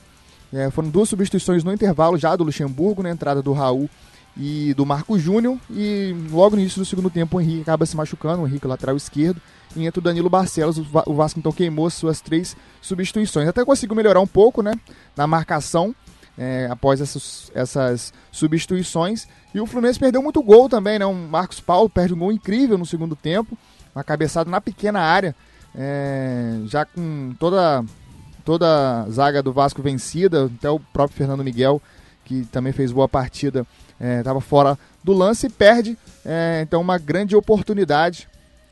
É, 0.54 0.70
foram 0.70 0.90
duas 0.90 1.10
substituições 1.10 1.64
no 1.64 1.74
intervalo 1.74 2.18
já 2.18 2.36
do 2.36 2.44
Luxemburgo, 2.44 3.02
na 3.02 3.10
entrada 3.10 3.42
do 3.42 3.54
Raul 3.54 3.90
e 4.38 4.74
do 4.74 4.86
Marco 4.86 5.18
Júnior. 5.18 5.58
E 5.70 6.16
logo 6.32 6.56
no 6.56 6.62
início 6.62 6.80
do 6.80 6.86
segundo 6.86 7.10
tempo 7.10 7.38
o 7.38 7.42
Henrique 7.42 7.62
acaba 7.62 7.86
se 7.86 7.96
machucando, 7.96 8.44
o 8.44 8.48
Henrique 8.48 8.68
lateral 8.68 8.96
esquerdo. 8.96 9.42
E 9.76 9.86
entra 9.86 10.00
o 10.00 10.04
Danilo 10.04 10.30
Barcelos, 10.30 10.78
o 10.78 11.14
Vasco 11.14 11.40
então 11.40 11.52
queimou 11.52 11.90
suas 11.90 12.22
três 12.22 12.56
substituições. 12.82 13.48
Até 13.48 13.66
conseguiu 13.66 13.96
melhorar 13.96 14.20
um 14.20 14.28
pouco 14.28 14.62
né, 14.62 14.74
na 15.16 15.26
marcação 15.26 15.96
é, 16.38 16.68
após 16.70 17.02
essas, 17.02 17.52
essas 17.54 18.14
substituições. 18.32 19.28
E 19.54 19.60
o 19.60 19.66
Fluminense 19.66 20.00
perdeu 20.00 20.22
muito 20.22 20.42
gol 20.42 20.68
também, 20.68 21.00
né? 21.00 21.06
O 21.06 21.14
Marcos 21.14 21.60
Paulo 21.60 21.90
perde 21.90 22.14
um 22.14 22.20
gol 22.20 22.32
incrível 22.32 22.78
no 22.78 22.86
segundo 22.86 23.16
tempo. 23.16 23.58
Uma 23.96 24.04
cabeçada 24.04 24.50
na 24.50 24.60
pequena 24.60 25.00
área. 25.00 25.36
É, 25.76 26.60
já 26.66 26.86
com 26.86 27.34
toda, 27.40 27.84
toda 28.46 29.04
a 29.04 29.10
zaga 29.10 29.42
do 29.42 29.54
Vasco 29.54 29.82
vencida, 29.82 30.46
até 30.46 30.70
o 30.70 30.80
próprio 30.80 31.18
Fernando 31.18 31.44
Miguel, 31.44 31.82
que 32.26 32.46
também 32.46 32.74
fez 32.74 32.92
boa 32.92 33.10
partida, 33.10 33.66
estava 34.00 34.40
é, 34.40 34.42
fora 34.42 34.78
do 35.04 35.14
lance 35.14 35.48
e 35.48 35.50
perde 35.50 35.98
é, 36.26 36.62
então 36.62 36.82
uma 36.82 36.98
grande 36.98 37.36
oportunidade. 37.36 38.28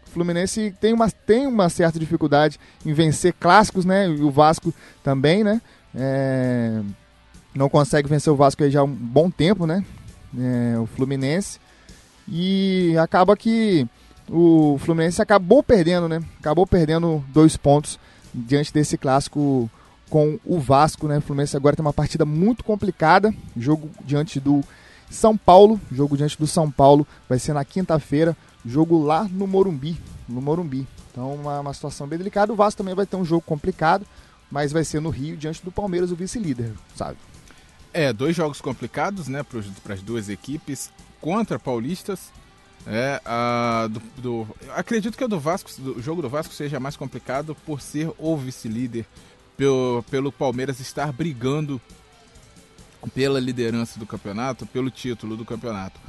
O 0.07 0.11
Fluminense 0.11 0.73
tem 0.79 0.93
uma, 0.93 1.09
tem 1.09 1.47
uma 1.47 1.69
certa 1.69 1.99
dificuldade 1.99 2.59
em 2.85 2.93
vencer 2.93 3.33
clássicos, 3.33 3.85
né? 3.85 4.07
E 4.09 4.21
o 4.21 4.31
Vasco 4.31 4.73
também, 5.03 5.43
né? 5.43 5.61
É, 5.95 6.81
não 7.53 7.69
consegue 7.69 8.07
vencer 8.07 8.31
o 8.31 8.35
Vasco 8.35 8.69
já 8.69 8.81
há 8.81 8.83
um 8.83 8.93
bom 8.93 9.29
tempo, 9.29 9.65
né? 9.65 9.83
É, 10.37 10.77
o 10.77 10.85
Fluminense. 10.85 11.59
E 12.27 12.95
acaba 12.97 13.35
que 13.35 13.87
o 14.29 14.77
Fluminense 14.79 15.21
acabou 15.21 15.63
perdendo, 15.63 16.07
né? 16.07 16.21
Acabou 16.39 16.65
perdendo 16.65 17.23
dois 17.29 17.57
pontos 17.57 17.99
diante 18.33 18.73
desse 18.73 18.97
clássico 18.97 19.69
com 20.09 20.37
o 20.45 20.59
Vasco, 20.59 21.07
né? 21.07 21.17
O 21.17 21.21
Fluminense 21.21 21.55
agora 21.55 21.75
tem 21.75 21.85
uma 21.85 21.93
partida 21.93 22.25
muito 22.25 22.63
complicada, 22.63 23.33
jogo 23.55 23.89
diante 24.05 24.39
do 24.39 24.61
são 25.11 25.35
Paulo, 25.35 25.79
jogo 25.91 26.15
diante 26.15 26.37
do 26.39 26.47
São 26.47 26.71
Paulo, 26.71 27.05
vai 27.27 27.37
ser 27.37 27.53
na 27.53 27.65
quinta-feira, 27.65 28.35
jogo 28.65 29.03
lá 29.03 29.25
no 29.25 29.45
Morumbi, 29.45 29.99
no 30.27 30.41
Morumbi. 30.41 30.87
Então, 31.11 31.35
uma, 31.35 31.59
uma 31.59 31.73
situação 31.73 32.07
bem 32.07 32.17
delicada. 32.17 32.53
O 32.53 32.55
Vasco 32.55 32.77
também 32.77 32.95
vai 32.95 33.05
ter 33.05 33.17
um 33.17 33.25
jogo 33.25 33.41
complicado, 33.41 34.05
mas 34.49 34.71
vai 34.71 34.85
ser 34.85 35.01
no 35.01 35.09
Rio, 35.09 35.35
diante 35.35 35.63
do 35.63 35.71
Palmeiras, 35.71 36.11
o 36.11 36.15
vice-líder, 36.15 36.71
sabe? 36.95 37.17
É, 37.93 38.13
dois 38.13 38.35
jogos 38.35 38.61
complicados, 38.61 39.27
né, 39.27 39.43
para 39.83 39.93
as 39.93 40.01
duas 40.01 40.29
equipes 40.29 40.89
contra 41.19 41.59
paulistas. 41.59 42.31
É, 42.87 43.21
a, 43.25 43.87
do, 43.91 44.01
do, 44.21 44.47
acredito 44.75 45.17
que 45.17 45.23
o 45.23 45.27
do 45.27 45.39
Vasco, 45.39 45.69
o 45.79 46.01
jogo 46.01 46.21
do 46.21 46.29
Vasco 46.29 46.53
seja 46.53 46.79
mais 46.79 46.95
complicado 46.95 47.55
por 47.65 47.81
ser 47.81 48.09
o 48.17 48.35
vice-líder, 48.37 49.05
pelo, 49.55 50.03
pelo 50.09 50.31
Palmeiras 50.31 50.79
estar 50.79 51.11
brigando 51.11 51.79
pela 53.09 53.39
liderança 53.39 53.99
do 53.99 54.05
campeonato, 54.05 54.65
pelo 54.65 54.89
título 54.89 55.35
do 55.35 55.45
campeonato. 55.45 55.99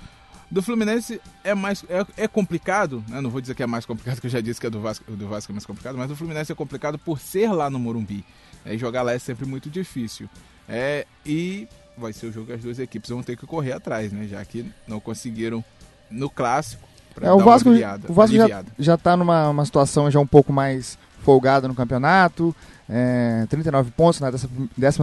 Do 0.50 0.62
Fluminense 0.62 1.18
é 1.42 1.54
mais 1.54 1.82
é, 1.88 2.25
é 2.25 2.28
complicado, 2.28 3.02
né? 3.08 3.22
não 3.22 3.30
vou 3.30 3.40
dizer 3.40 3.54
que 3.54 3.62
é 3.62 3.66
mais 3.66 3.87
complicado, 3.87 4.20
que 4.20 4.26
eu 4.26 4.30
já 4.30 4.40
disse 4.40 4.61
que 4.61 4.66
é 4.66 4.70
do 4.70 4.80
Vasco, 4.80 5.11
do 5.11 5.26
Vasco 5.26 5.50
é 5.50 5.54
mais 5.54 5.64
complicado, 5.64 5.96
mas 5.96 6.08
do 6.08 6.16
Fluminense 6.16 6.52
é 6.52 6.54
complicado 6.54 6.99
por 6.99 7.18
ser 7.18 7.50
lá 7.52 7.70
no 7.70 7.78
Morumbi. 7.78 8.22
É, 8.64 8.76
jogar 8.76 9.02
lá 9.02 9.12
é 9.12 9.18
sempre 9.18 9.46
muito 9.46 9.70
difícil. 9.70 10.28
É, 10.68 11.06
e 11.25 11.66
vai 11.96 12.12
ser 12.12 12.26
o 12.26 12.32
jogo 12.32 12.46
que 12.46 12.52
as 12.52 12.61
duas 12.61 12.78
equipes 12.78 13.11
vão 13.11 13.22
ter 13.22 13.37
que 13.37 13.46
correr 13.46 13.72
atrás, 13.72 14.12
né? 14.12 14.26
Já 14.26 14.44
que 14.44 14.70
não 14.87 15.00
conseguiram 15.00 15.64
no 16.11 16.28
clássico. 16.28 16.87
É, 17.20 17.32
o, 17.32 17.38
Vasco, 17.38 17.68
aliviada, 17.68 18.11
o 18.11 18.12
Vasco 18.12 18.37
já, 18.37 18.64
já 18.78 18.96
tá 18.96 19.16
numa 19.16 19.49
uma 19.50 19.64
situação 19.64 20.11
já 20.11 20.18
um 20.18 20.26
pouco 20.26 20.52
mais 20.52 20.99
folgada 21.23 21.67
no 21.67 21.75
campeonato. 21.75 22.55
É, 22.88 23.47
39 23.49 23.91
pontos 23.93 24.21
na 24.21 24.29
11 24.29 24.49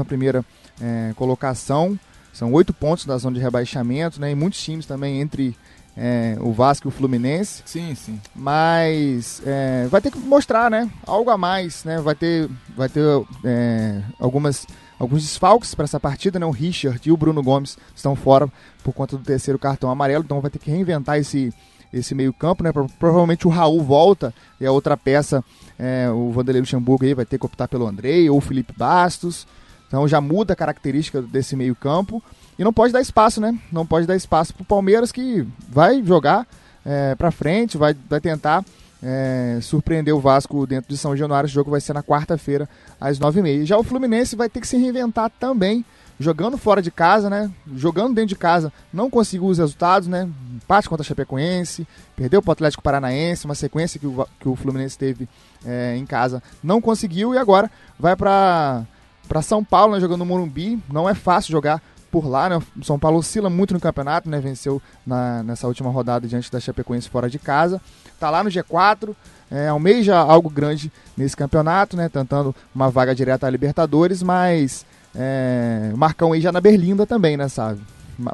primeira 0.05 0.45
é, 0.81 1.13
colocação. 1.15 1.99
São 2.31 2.53
oito 2.53 2.73
pontos 2.73 3.05
da 3.05 3.17
zona 3.17 3.35
de 3.35 3.41
rebaixamento, 3.41 4.21
né? 4.21 4.31
E 4.31 4.35
muitos 4.35 4.61
times 4.61 4.85
também 4.85 5.19
entre 5.19 5.57
é, 5.97 6.37
o 6.39 6.53
Vasco 6.53 6.87
e 6.87 6.89
o 6.89 6.91
Fluminense. 6.91 7.61
Sim, 7.65 7.93
sim. 7.95 8.19
Mas 8.35 9.41
é, 9.45 9.87
vai 9.87 9.99
ter 9.99 10.11
que 10.11 10.19
mostrar, 10.19 10.69
né? 10.71 10.89
Algo 11.05 11.29
a 11.29 11.37
mais, 11.37 11.83
né? 11.83 11.99
Vai 11.99 12.15
ter, 12.15 12.49
vai 12.75 12.87
ter 12.87 13.03
é, 13.43 14.01
algumas, 14.19 14.65
alguns 14.97 15.23
desfalques 15.23 15.75
para 15.75 15.83
essa 15.83 15.99
partida, 15.99 16.39
né? 16.39 16.45
O 16.45 16.51
Richard 16.51 17.01
e 17.03 17.11
o 17.11 17.17
Bruno 17.17 17.43
Gomes 17.43 17.77
estão 17.95 18.15
fora 18.15 18.49
por 18.83 18.93
conta 18.93 19.17
do 19.17 19.23
terceiro 19.23 19.59
cartão 19.59 19.89
amarelo, 19.89 20.23
então 20.23 20.39
vai 20.39 20.49
ter 20.49 20.59
que 20.59 20.71
reinventar 20.71 21.17
esse, 21.17 21.53
esse 21.93 22.13
meio 22.13 22.31
campo, 22.33 22.63
né? 22.63 22.71
Provavelmente 22.99 23.47
o 23.47 23.49
Raul 23.49 23.83
volta 23.83 24.33
e 24.59 24.65
a 24.65 24.71
outra 24.71 24.95
peça, 24.95 25.43
é, 25.77 26.09
o 26.09 26.31
Vanderlei 26.31 26.61
Luxemburgo 26.61 27.05
aí 27.05 27.13
vai 27.13 27.25
ter 27.25 27.37
que 27.37 27.45
optar 27.45 27.67
pelo 27.67 27.87
Andrei 27.87 28.29
ou 28.29 28.39
Felipe 28.39 28.73
Bastos. 28.75 29.47
Então 29.87 30.07
já 30.07 30.21
muda 30.21 30.53
a 30.53 30.55
característica 30.55 31.21
desse 31.21 31.55
meio 31.55 31.75
campo. 31.75 32.21
E 32.57 32.63
não 32.63 32.73
pode 32.73 32.93
dar 32.93 33.01
espaço, 33.01 33.39
né? 33.39 33.57
Não 33.71 33.85
pode 33.85 34.05
dar 34.05 34.15
espaço 34.15 34.53
para 34.53 34.63
o 34.63 34.65
Palmeiras 34.65 35.11
que 35.11 35.47
vai 35.67 36.03
jogar 36.03 36.45
é, 36.85 37.15
para 37.15 37.31
frente, 37.31 37.77
vai, 37.77 37.95
vai 38.07 38.19
tentar 38.19 38.63
é, 39.01 39.59
surpreender 39.61 40.13
o 40.13 40.19
Vasco 40.19 40.67
dentro 40.67 40.89
de 40.89 40.97
São 40.97 41.15
Januário. 41.15 41.47
O 41.47 41.51
jogo 41.51 41.71
vai 41.71 41.81
ser 41.81 41.93
na 41.93 42.03
quarta-feira, 42.03 42.67
às 42.99 43.17
nove 43.17 43.39
e 43.39 43.43
meia. 43.43 43.65
Já 43.65 43.77
o 43.77 43.83
Fluminense 43.83 44.35
vai 44.35 44.49
ter 44.49 44.59
que 44.59 44.67
se 44.67 44.77
reinventar 44.77 45.31
também, 45.39 45.85
jogando 46.19 46.57
fora 46.57 46.81
de 46.81 46.91
casa, 46.91 47.29
né? 47.29 47.49
Jogando 47.75 48.13
dentro 48.13 48.29
de 48.29 48.35
casa, 48.35 48.73
não 48.91 49.09
conseguiu 49.09 49.47
os 49.47 49.57
resultados, 49.57 50.07
né? 50.07 50.29
Empate 50.53 50.89
contra 50.89 51.03
a 51.03 51.05
Chapecoense, 51.05 51.87
perdeu 52.15 52.41
para 52.41 52.49
o 52.49 52.53
Atlético 52.53 52.83
Paranaense, 52.83 53.45
uma 53.45 53.55
sequência 53.55 53.99
que 53.99 54.05
o, 54.05 54.27
que 54.39 54.49
o 54.49 54.55
Fluminense 54.55 54.97
teve 54.97 55.29
é, 55.65 55.95
em 55.95 56.05
casa, 56.05 56.43
não 56.63 56.81
conseguiu 56.81 57.33
e 57.33 57.37
agora 57.37 57.71
vai 57.97 58.15
para 58.15 58.83
para 59.27 59.43
São 59.43 59.63
Paulo, 59.63 59.93
né, 59.93 59.99
jogando 59.99 60.19
no 60.19 60.25
Morumbi. 60.25 60.81
Não 60.91 61.07
é 61.07 61.13
fácil 61.13 61.51
jogar 61.51 61.79
por 62.09 62.27
lá, 62.27 62.49
né? 62.49 62.57
O 62.57 62.83
São 62.83 62.97
Paulo 62.97 63.19
oscila 63.19 63.47
muito 63.47 63.75
no 63.75 63.79
campeonato, 63.79 64.27
né? 64.27 64.39
Venceu 64.39 64.81
na, 65.05 65.43
nessa 65.43 65.67
última 65.67 65.91
rodada 65.91 66.27
diante 66.27 66.51
da 66.51 66.59
Chapecoense 66.59 67.07
fora 67.07 67.29
de 67.29 67.37
casa. 67.37 67.79
Tá 68.19 68.31
lá 68.31 68.43
no 68.43 68.49
G4, 68.49 69.15
é, 69.51 69.67
almeja 69.67 70.17
algo 70.17 70.49
grande 70.49 70.91
nesse 71.15 71.37
campeonato, 71.37 71.95
né? 71.95 72.09
Tentando 72.09 72.55
uma 72.73 72.89
vaga 72.89 73.13
direta 73.13 73.45
à 73.45 73.49
Libertadores, 73.51 74.23
mas 74.23 74.83
é, 75.15 75.91
Marcão 75.95 76.33
aí 76.33 76.41
já 76.41 76.51
na 76.51 76.61
Berlinda 76.61 77.05
também, 77.05 77.37
né, 77.37 77.47
sabe? 77.47 77.81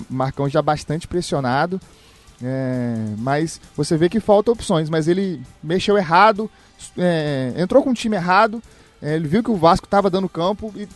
Marcão 0.10 0.50
já 0.50 0.62
bastante 0.62 1.08
pressionado. 1.08 1.79
É, 2.44 2.96
mas 3.17 3.62
você 3.75 3.96
vê 3.96 4.10
que 4.10 4.20
falta 4.20 4.51
opções, 4.51 4.89
mas 4.89 5.08
ele 5.08 5.41
mexeu 5.63 5.98
errado, 5.98 6.51
é, 6.98 7.53
entrou 7.58 7.82
com 7.82 7.91
o 7.91 7.94
time 7.94 8.15
errado, 8.15 8.62
é, 9.01 9.15
ele 9.15 9.27
viu 9.27 9.41
que 9.41 9.51
o 9.51 9.55
Vasco 9.55 9.86
estava 9.86 10.10
dando 10.10 10.27
campo 10.27 10.74
e, 10.75 10.88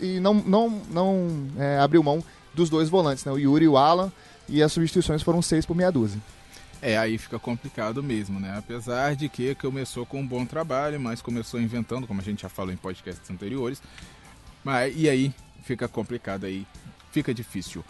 e 0.00 0.20
não, 0.20 0.34
não, 0.34 0.82
não 0.90 1.46
é, 1.58 1.78
abriu 1.78 2.02
mão 2.02 2.22
dos 2.52 2.68
dois 2.68 2.88
volantes, 2.88 3.24
né? 3.24 3.32
o 3.32 3.38
Yuri 3.38 3.64
e 3.64 3.68
o 3.68 3.78
Alan, 3.78 4.12
e 4.48 4.62
as 4.62 4.72
substituições 4.72 5.22
foram 5.22 5.40
seis 5.40 5.64
por 5.64 5.74
meia 5.74 5.90
dúzia. 5.90 6.20
É, 6.82 6.98
aí 6.98 7.16
fica 7.16 7.38
complicado 7.38 8.02
mesmo, 8.02 8.40
né? 8.40 8.56
Apesar 8.58 9.14
de 9.14 9.28
que 9.28 9.54
começou 9.54 10.04
com 10.04 10.20
um 10.20 10.26
bom 10.26 10.44
trabalho, 10.44 10.98
mas 10.98 11.22
começou 11.22 11.60
inventando, 11.60 12.08
como 12.08 12.20
a 12.20 12.24
gente 12.24 12.42
já 12.42 12.48
falou 12.48 12.72
em 12.72 12.76
podcasts 12.76 13.30
anteriores. 13.30 13.80
Mas, 14.64 14.94
e 14.96 15.08
aí 15.08 15.34
fica 15.62 15.88
complicado 15.88 16.44
aí, 16.44 16.66
fica 17.10 17.32
difícil. 17.32 17.84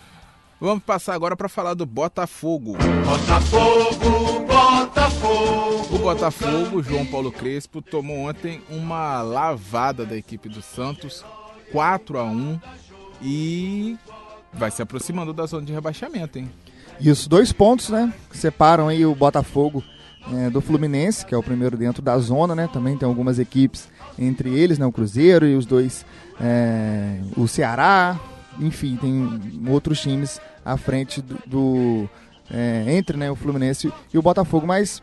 Vamos 0.61 0.85
passar 0.85 1.15
agora 1.15 1.37
para 1.37 1.49
falar 1.49 1.75
do 1.75 1.85
Botafogo. 1.85 2.77
Botafogo, 3.05 4.47
Botafogo. 4.47 5.97
O 5.97 5.99
Botafogo, 5.99 6.83
João 6.83 7.05
Paulo 7.05 7.33
Crespo, 7.33 7.83
tomou 7.83 8.29
ontem 8.29 8.63
uma 8.71 9.23
lavada 9.23 10.07
da 10.07 10.17
equipe 10.17 10.49
do 10.49 10.63
Santos, 10.63 11.25
4 11.73 12.19
a 12.19 12.25
1 12.25 12.61
e 13.21 13.99
vai 14.53 14.71
se 14.71 14.81
aproximando 14.81 15.33
da 15.33 15.47
zona 15.47 15.67
de 15.67 15.73
rebaixamento, 15.73 16.39
hein? 16.39 16.49
Isso, 17.01 17.29
dois 17.29 17.53
pontos, 17.53 17.89
né? 17.89 18.13
Que 18.31 18.39
separam 18.39 18.87
aí 18.87 19.05
o 19.05 19.15
Botafogo 19.15 19.83
é, 20.33 20.49
do 20.49 20.61
Fluminense, 20.61 21.27
que 21.27 21.35
é 21.35 21.39
o 21.39 21.43
primeiro 21.43 21.77
dentro 21.77 22.01
da 22.01 22.17
zona, 22.19 22.55
né? 22.55 22.69
Também 22.73 22.97
tem 22.97 23.09
algumas 23.09 23.41
equipes 23.41 23.89
entre 24.19 24.51
eles, 24.51 24.79
né? 24.79 24.87
O 24.87 24.93
Cruzeiro 24.93 25.47
e 25.47 25.55
os 25.55 25.67
dois, 25.67 26.05
é, 26.41 27.19
o 27.37 27.47
Ceará, 27.47 28.19
enfim, 28.61 28.97
tem 28.97 29.41
outros 29.69 30.01
times 30.01 30.41
à 30.65 30.77
frente 30.77 31.21
do, 31.21 31.39
do 31.47 32.11
é, 32.51 32.85
entre 32.89 33.17
né, 33.17 33.31
o 33.31 33.37
Fluminense 33.37 33.93
e 34.13 34.19
o 34.19 34.23
Botafogo, 34.23 34.67
mas 34.67 35.03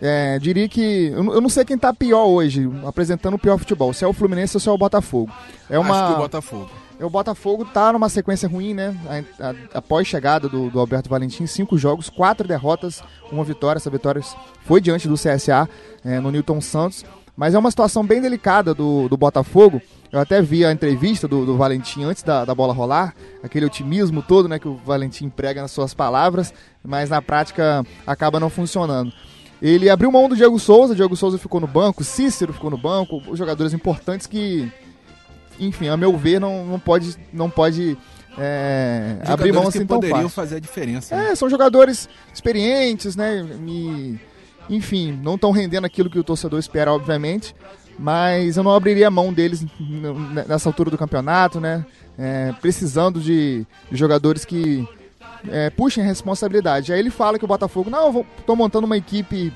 é, 0.00 0.38
diria 0.38 0.68
que 0.68 1.12
eu, 1.14 1.40
não 1.40 1.48
sei 1.48 1.64
quem 1.64 1.76
está 1.76 1.92
pior 1.92 2.26
hoje, 2.26 2.70
apresentando 2.86 3.34
o 3.34 3.38
pior 3.38 3.58
futebol, 3.58 3.92
se 3.92 4.04
é 4.04 4.08
o 4.08 4.12
Fluminense 4.12 4.56
ou 4.56 4.60
se 4.60 4.68
é 4.68 4.72
o 4.72 4.78
Botafogo. 4.78 5.30
É 5.68 5.78
uma, 5.78 5.94
Acho 5.94 6.06
que 6.08 6.18
o 6.18 6.22
Botafogo. 6.22 6.70
É, 6.98 7.04
o 7.04 7.10
Botafogo 7.10 7.64
tá 7.64 7.92
numa 7.92 8.08
sequência 8.08 8.48
ruim, 8.48 8.74
né? 8.74 8.96
A, 9.40 9.48
a, 9.48 9.54
após 9.78 10.06
chegada 10.06 10.48
do, 10.48 10.70
do, 10.70 10.78
Alberto 10.78 11.08
Valentim, 11.08 11.46
cinco 11.46 11.76
jogos, 11.76 12.08
quatro 12.08 12.46
derrotas, 12.46 13.02
uma 13.32 13.42
vitória. 13.44 13.78
Essa 13.78 13.90
vitória 13.90 14.22
foi 14.64 14.80
diante 14.80 15.08
do 15.08 15.14
CSA 15.14 15.68
é, 16.04 16.20
no 16.20 16.30
Newton 16.30 16.60
Santos. 16.60 17.04
Mas 17.36 17.54
é 17.54 17.58
uma 17.58 17.70
situação 17.70 18.04
bem 18.04 18.20
delicada 18.20 18.72
do, 18.72 19.08
do 19.08 19.16
Botafogo. 19.16 19.82
Eu 20.12 20.20
até 20.20 20.40
vi 20.40 20.64
a 20.64 20.70
entrevista 20.70 21.26
do, 21.26 21.44
do 21.44 21.56
Valentim 21.56 22.04
antes 22.04 22.22
da, 22.22 22.44
da 22.44 22.54
bola 22.54 22.72
rolar, 22.72 23.14
aquele 23.42 23.66
otimismo 23.66 24.22
todo 24.22 24.48
né, 24.48 24.58
que 24.58 24.68
o 24.68 24.76
Valentim 24.76 25.28
prega 25.28 25.60
nas 25.60 25.72
suas 25.72 25.92
palavras, 25.92 26.54
mas 26.84 27.10
na 27.10 27.20
prática 27.20 27.84
acaba 28.06 28.38
não 28.38 28.48
funcionando. 28.48 29.12
Ele 29.60 29.90
abriu 29.90 30.12
mão 30.12 30.28
do 30.28 30.36
Diego 30.36 30.58
Souza, 30.58 30.94
Diego 30.94 31.16
Souza 31.16 31.38
ficou 31.38 31.60
no 31.60 31.66
banco, 31.66 32.04
Cícero 32.04 32.52
ficou 32.52 32.70
no 32.70 32.78
banco, 32.78 33.20
jogadores 33.34 33.72
importantes 33.72 34.26
que, 34.26 34.70
enfim, 35.58 35.88
a 35.88 35.96
meu 35.96 36.16
ver, 36.16 36.38
não, 36.38 36.64
não 36.64 36.78
pode, 36.78 37.16
não 37.32 37.50
pode 37.50 37.96
é, 38.38 39.16
abrir 39.26 39.52
mão 39.52 39.66
assim 39.66 39.80
que 39.80 39.86
tão 39.86 39.96
poderiam 39.96 40.22
fácil. 40.22 40.34
fazer 40.34 40.56
a 40.56 40.60
diferença. 40.60 41.16
Né? 41.16 41.30
É, 41.30 41.34
são 41.34 41.48
jogadores 41.48 42.08
experientes, 42.32 43.16
né? 43.16 43.44
E, 43.66 44.18
enfim, 44.68 45.12
não 45.12 45.34
estão 45.34 45.50
rendendo 45.50 45.84
aquilo 45.84 46.10
que 46.10 46.18
o 46.18 46.24
torcedor 46.24 46.58
espera, 46.58 46.92
obviamente. 46.92 47.54
Mas 47.98 48.56
eu 48.56 48.62
não 48.64 48.72
abriria 48.72 49.06
a 49.06 49.10
mão 49.10 49.32
deles 49.32 49.64
nessa 50.48 50.68
altura 50.68 50.90
do 50.90 50.98
campeonato, 50.98 51.60
né? 51.60 51.86
É, 52.18 52.52
precisando 52.60 53.20
de, 53.20 53.64
de, 53.90 53.96
jogadores 53.96 54.44
que 54.44 54.86
é, 55.48 55.70
puxem 55.70 56.02
a 56.02 56.06
responsabilidade. 56.06 56.92
Aí 56.92 56.98
ele 56.98 57.10
fala 57.10 57.38
que 57.38 57.44
o 57.44 57.48
Botafogo, 57.48 57.90
não, 57.90 58.24
estou 58.38 58.56
montando 58.56 58.86
uma 58.86 58.96
equipe 58.96 59.52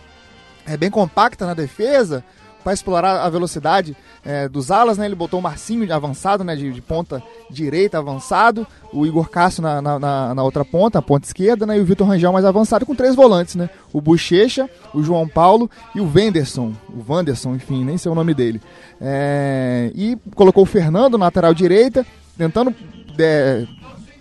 é, 0.66 0.76
bem 0.76 0.90
compacta 0.90 1.46
na 1.46 1.54
defesa, 1.54 2.24
para 2.62 2.72
explorar 2.72 3.22
a 3.24 3.30
velocidade 3.30 3.96
é, 4.24 4.48
dos 4.48 4.70
alas, 4.70 4.98
né? 4.98 5.06
Ele 5.06 5.14
botou 5.14 5.40
o 5.40 5.42
Marcinho 5.42 5.92
avançado, 5.92 6.44
né? 6.44 6.54
De, 6.56 6.72
de 6.72 6.80
ponta 6.80 7.22
direita 7.50 7.98
avançado, 7.98 8.66
o 8.92 9.06
Igor 9.06 9.28
Cássio 9.28 9.62
na, 9.62 9.80
na, 9.80 10.34
na, 10.34 10.42
outra 10.42 10.64
ponta, 10.64 10.98
a 10.98 11.02
ponta 11.02 11.26
esquerda, 11.26 11.66
né? 11.66 11.78
E 11.78 11.80
o 11.80 11.84
Vitor 11.84 12.06
Rangel 12.06 12.32
mais 12.32 12.44
avançado 12.44 12.84
com 12.84 12.94
três 12.94 13.14
volantes, 13.14 13.54
né? 13.54 13.70
O 13.92 14.00
Bochecha, 14.00 14.68
o 14.92 15.02
João 15.02 15.28
Paulo 15.28 15.70
e 15.94 16.00
o 16.00 16.06
Venderson, 16.06 16.72
o 16.88 17.12
Wanderson, 17.12 17.54
enfim, 17.54 17.84
nem 17.84 17.96
sei 17.96 18.10
o 18.10 18.14
nome 18.14 18.34
dele. 18.34 18.60
É, 19.00 19.90
e 19.94 20.16
colocou 20.34 20.64
o 20.64 20.66
Fernando 20.66 21.16
na 21.16 21.26
lateral 21.26 21.54
direita, 21.54 22.04
tentando 22.36 22.74
é, 23.18 23.66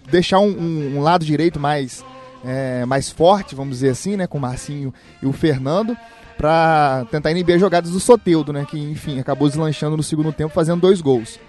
deixar 0.09 0.39
um, 0.39 0.49
um, 0.49 0.97
um, 0.97 1.01
lado 1.01 1.25
direito 1.25 1.59
mais, 1.59 2.03
é, 2.45 2.85
mais 2.85 3.09
forte, 3.09 3.55
vamos 3.55 3.75
dizer 3.75 3.89
assim, 3.89 4.15
né? 4.15 4.27
Com 4.27 4.37
o 4.37 4.41
Marcinho 4.41 4.93
e 5.21 5.25
o 5.25 5.33
Fernando 5.33 5.97
para 6.37 7.05
tentar 7.09 7.31
inibir 7.31 7.55
as 7.55 7.61
jogadas 7.61 7.91
do 7.91 7.99
Soteudo, 7.99 8.53
né? 8.53 8.65
Que, 8.69 8.79
enfim, 8.79 9.19
acabou 9.19 9.47
deslanchando 9.47 9.97
no 9.97 10.03
segundo 10.03 10.31
tempo, 10.31 10.53
fazendo 10.53 10.81
dois 10.81 11.01
gols. 11.01 11.39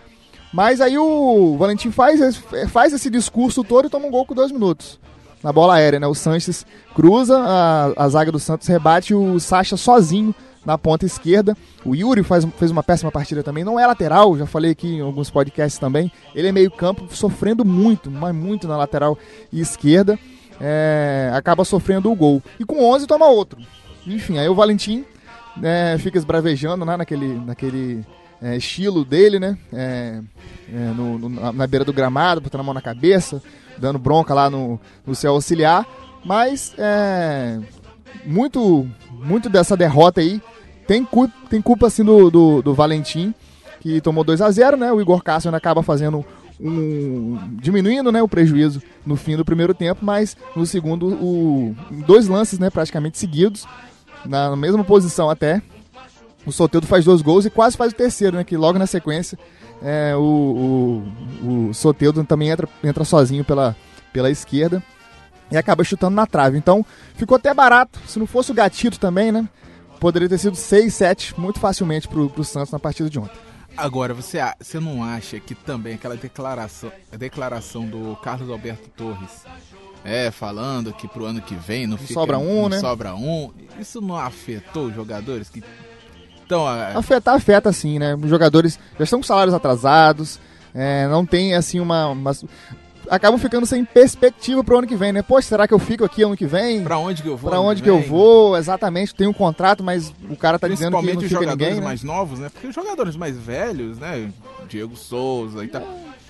Mas 0.52 0.80
aí 0.80 0.96
o 0.98 1.56
Valentim 1.58 1.90
faz, 1.90 2.36
faz 2.68 2.92
esse 2.92 3.10
discurso 3.10 3.62
todo 3.62 3.86
e 3.86 3.90
toma 3.90 4.06
um 4.06 4.10
gol 4.10 4.24
com 4.24 4.34
dois 4.34 4.50
minutos. 4.50 4.98
Na 5.42 5.52
bola 5.52 5.74
aérea, 5.74 6.00
né? 6.00 6.06
O 6.06 6.14
Sanches 6.14 6.66
cruza, 6.94 7.38
a, 7.38 7.92
a 7.96 8.08
zaga 8.08 8.32
do 8.32 8.38
Santos 8.38 8.66
rebate 8.66 9.14
o 9.14 9.38
Sacha 9.38 9.76
sozinho 9.76 10.34
na 10.64 10.76
ponta 10.76 11.06
esquerda. 11.06 11.56
O 11.84 11.94
Yuri 11.94 12.22
faz, 12.22 12.44
fez 12.58 12.70
uma 12.70 12.82
péssima 12.82 13.12
partida 13.12 13.42
também. 13.42 13.62
Não 13.62 13.78
é 13.78 13.86
lateral, 13.86 14.36
já 14.36 14.46
falei 14.46 14.72
aqui 14.72 14.96
em 14.96 15.00
alguns 15.00 15.30
podcasts 15.30 15.78
também. 15.78 16.10
Ele 16.34 16.48
é 16.48 16.52
meio 16.52 16.70
campo, 16.70 17.08
sofrendo 17.14 17.64
muito, 17.64 18.10
mas 18.10 18.34
muito 18.34 18.66
na 18.66 18.76
lateral 18.76 19.16
esquerda. 19.52 20.18
É, 20.60 21.30
acaba 21.34 21.64
sofrendo 21.64 22.10
o 22.10 22.16
gol. 22.16 22.42
E 22.58 22.64
com 22.64 22.84
11 22.84 23.06
toma 23.06 23.26
outro. 23.26 23.60
Enfim, 24.14 24.38
aí 24.38 24.48
o 24.48 24.54
Valentim 24.54 25.04
é, 25.62 25.96
fica 25.98 26.18
esbravejando 26.18 26.84
né, 26.84 26.96
naquele, 26.96 27.34
naquele 27.40 28.04
é, 28.40 28.56
estilo 28.56 29.04
dele, 29.04 29.38
né? 29.38 29.58
É, 29.72 30.20
é, 30.72 30.78
no, 30.94 31.18
no, 31.18 31.52
na 31.52 31.66
beira 31.66 31.84
do 31.84 31.92
gramado, 31.92 32.40
botando 32.40 32.60
a 32.60 32.64
mão 32.64 32.74
na 32.74 32.80
cabeça, 32.80 33.42
dando 33.76 33.98
bronca 33.98 34.34
lá 34.34 34.48
no, 34.48 34.80
no 35.06 35.14
seu 35.14 35.32
auxiliar. 35.32 35.86
Mas 36.24 36.74
é, 36.78 37.58
muito, 38.24 38.86
muito 39.12 39.48
dessa 39.48 39.76
derrota 39.76 40.20
aí 40.20 40.40
tem 40.86 41.04
culpa, 41.04 41.34
tem 41.50 41.60
culpa 41.60 41.86
assim 41.86 42.02
do, 42.02 42.30
do, 42.30 42.62
do 42.62 42.74
Valentim, 42.74 43.34
que 43.80 44.00
tomou 44.00 44.24
2 44.24 44.40
a 44.40 44.50
0 44.50 44.76
né? 44.76 44.92
O 44.92 45.00
Igor 45.00 45.22
Cássio 45.22 45.54
acaba 45.54 45.82
fazendo 45.82 46.24
um, 46.60 47.38
diminuindo 47.60 48.10
né, 48.10 48.22
o 48.22 48.28
prejuízo 48.28 48.82
no 49.06 49.16
fim 49.16 49.36
do 49.36 49.44
primeiro 49.44 49.74
tempo, 49.74 50.04
mas 50.04 50.36
no 50.56 50.66
segundo, 50.66 51.06
o, 51.06 51.76
dois 52.06 52.26
lances 52.26 52.58
né, 52.58 52.70
praticamente 52.70 53.18
seguidos, 53.18 53.66
na 54.24 54.54
mesma 54.56 54.84
posição 54.84 55.28
até. 55.30 55.62
O 56.46 56.52
Soteldo 56.52 56.86
faz 56.86 57.04
dois 57.04 57.20
gols 57.20 57.44
e 57.44 57.50
quase 57.50 57.76
faz 57.76 57.92
o 57.92 57.96
terceiro, 57.96 58.36
né? 58.36 58.44
Que 58.44 58.56
logo 58.56 58.78
na 58.78 58.86
sequência 58.86 59.38
é, 59.82 60.14
o, 60.16 61.04
o, 61.42 61.68
o 61.68 61.74
Soteldo 61.74 62.24
também 62.24 62.48
entra, 62.48 62.68
entra 62.82 63.04
sozinho 63.04 63.44
pela, 63.44 63.76
pela 64.12 64.30
esquerda 64.30 64.82
e 65.50 65.56
acaba 65.56 65.84
chutando 65.84 66.14
na 66.14 66.26
trave. 66.26 66.58
Então 66.58 66.84
ficou 67.14 67.36
até 67.36 67.52
barato. 67.52 67.98
Se 68.06 68.18
não 68.18 68.26
fosse 68.26 68.50
o 68.50 68.54
gatito 68.54 68.98
também, 68.98 69.32
né? 69.32 69.48
Poderia 70.00 70.28
ter 70.28 70.38
sido 70.38 70.56
6, 70.56 70.94
7 70.94 71.40
muito 71.40 71.58
facilmente 71.58 72.06
pro, 72.06 72.30
pro 72.30 72.44
Santos 72.44 72.70
na 72.70 72.78
partida 72.78 73.10
de 73.10 73.18
ontem. 73.18 73.38
Agora, 73.76 74.12
você, 74.12 74.38
você 74.60 74.80
não 74.80 75.04
acha 75.04 75.38
que 75.38 75.54
também 75.54 75.94
aquela 75.94 76.16
declaração, 76.16 76.90
declaração 77.16 77.86
do 77.86 78.16
Carlos 78.16 78.50
Alberto 78.50 78.88
Torres, 78.90 79.44
é, 80.08 80.30
falando 80.30 80.92
que 80.92 81.06
pro 81.06 81.24
ano 81.24 81.40
que 81.40 81.54
vem 81.54 81.86
não, 81.86 81.98
fica, 81.98 82.14
sobra 82.14 82.38
um, 82.38 82.62
não 82.62 82.68
né? 82.70 82.78
sobra 82.80 83.14
um, 83.14 83.50
isso 83.78 84.00
não 84.00 84.16
afetou 84.16 84.86
os 84.86 84.94
jogadores 84.94 85.48
que 85.48 85.62
então, 86.44 86.66
a... 86.66 86.96
Afetar, 86.96 87.34
afeta 87.34 87.70
sim, 87.74 87.98
né? 87.98 88.14
Os 88.14 88.30
jogadores 88.30 88.78
já 88.96 89.04
estão 89.04 89.18
com 89.18 89.22
salários 89.22 89.54
atrasados, 89.54 90.40
é, 90.74 91.06
não 91.06 91.26
tem 91.26 91.54
assim 91.54 91.78
uma, 91.78 92.08
uma 92.08 92.32
acabam 93.10 93.38
ficando 93.38 93.66
sem 93.66 93.84
perspectiva 93.84 94.62
pro 94.62 94.78
ano 94.78 94.86
que 94.86 94.96
vem, 94.96 95.12
né? 95.12 95.22
Poxa, 95.22 95.48
será 95.48 95.66
que 95.66 95.74
eu 95.74 95.78
fico 95.78 96.04
aqui 96.04 96.22
ano 96.22 96.36
que 96.36 96.46
vem? 96.46 96.82
Pra 96.82 96.98
onde 96.98 97.22
que 97.22 97.28
eu 97.28 97.36
vou? 97.36 97.50
Pra 97.50 97.60
onde 97.60 97.82
que, 97.82 97.90
eu 97.90 98.00
vou? 98.00 98.56
Exatamente, 98.56 99.14
tem 99.14 99.26
um 99.26 99.32
contrato, 99.32 99.82
mas 99.82 100.12
o 100.28 100.36
cara 100.36 100.58
tá 100.58 100.68
dizendo 100.68 100.98
que 100.98 101.06
não 101.06 101.16
os 101.16 101.22
fica 101.22 101.28
jogadores 101.28 101.60
ninguém, 101.60 101.80
né? 101.80 101.84
mais 101.84 102.02
novos, 102.02 102.38
né? 102.38 102.48
Porque 102.48 102.66
os 102.66 102.74
jogadores 102.74 103.16
mais 103.16 103.36
velhos, 103.36 103.98
né? 103.98 104.30
Diego 104.68 104.96
Souza 104.96 105.64
e 105.64 105.68
tal. 105.68 105.82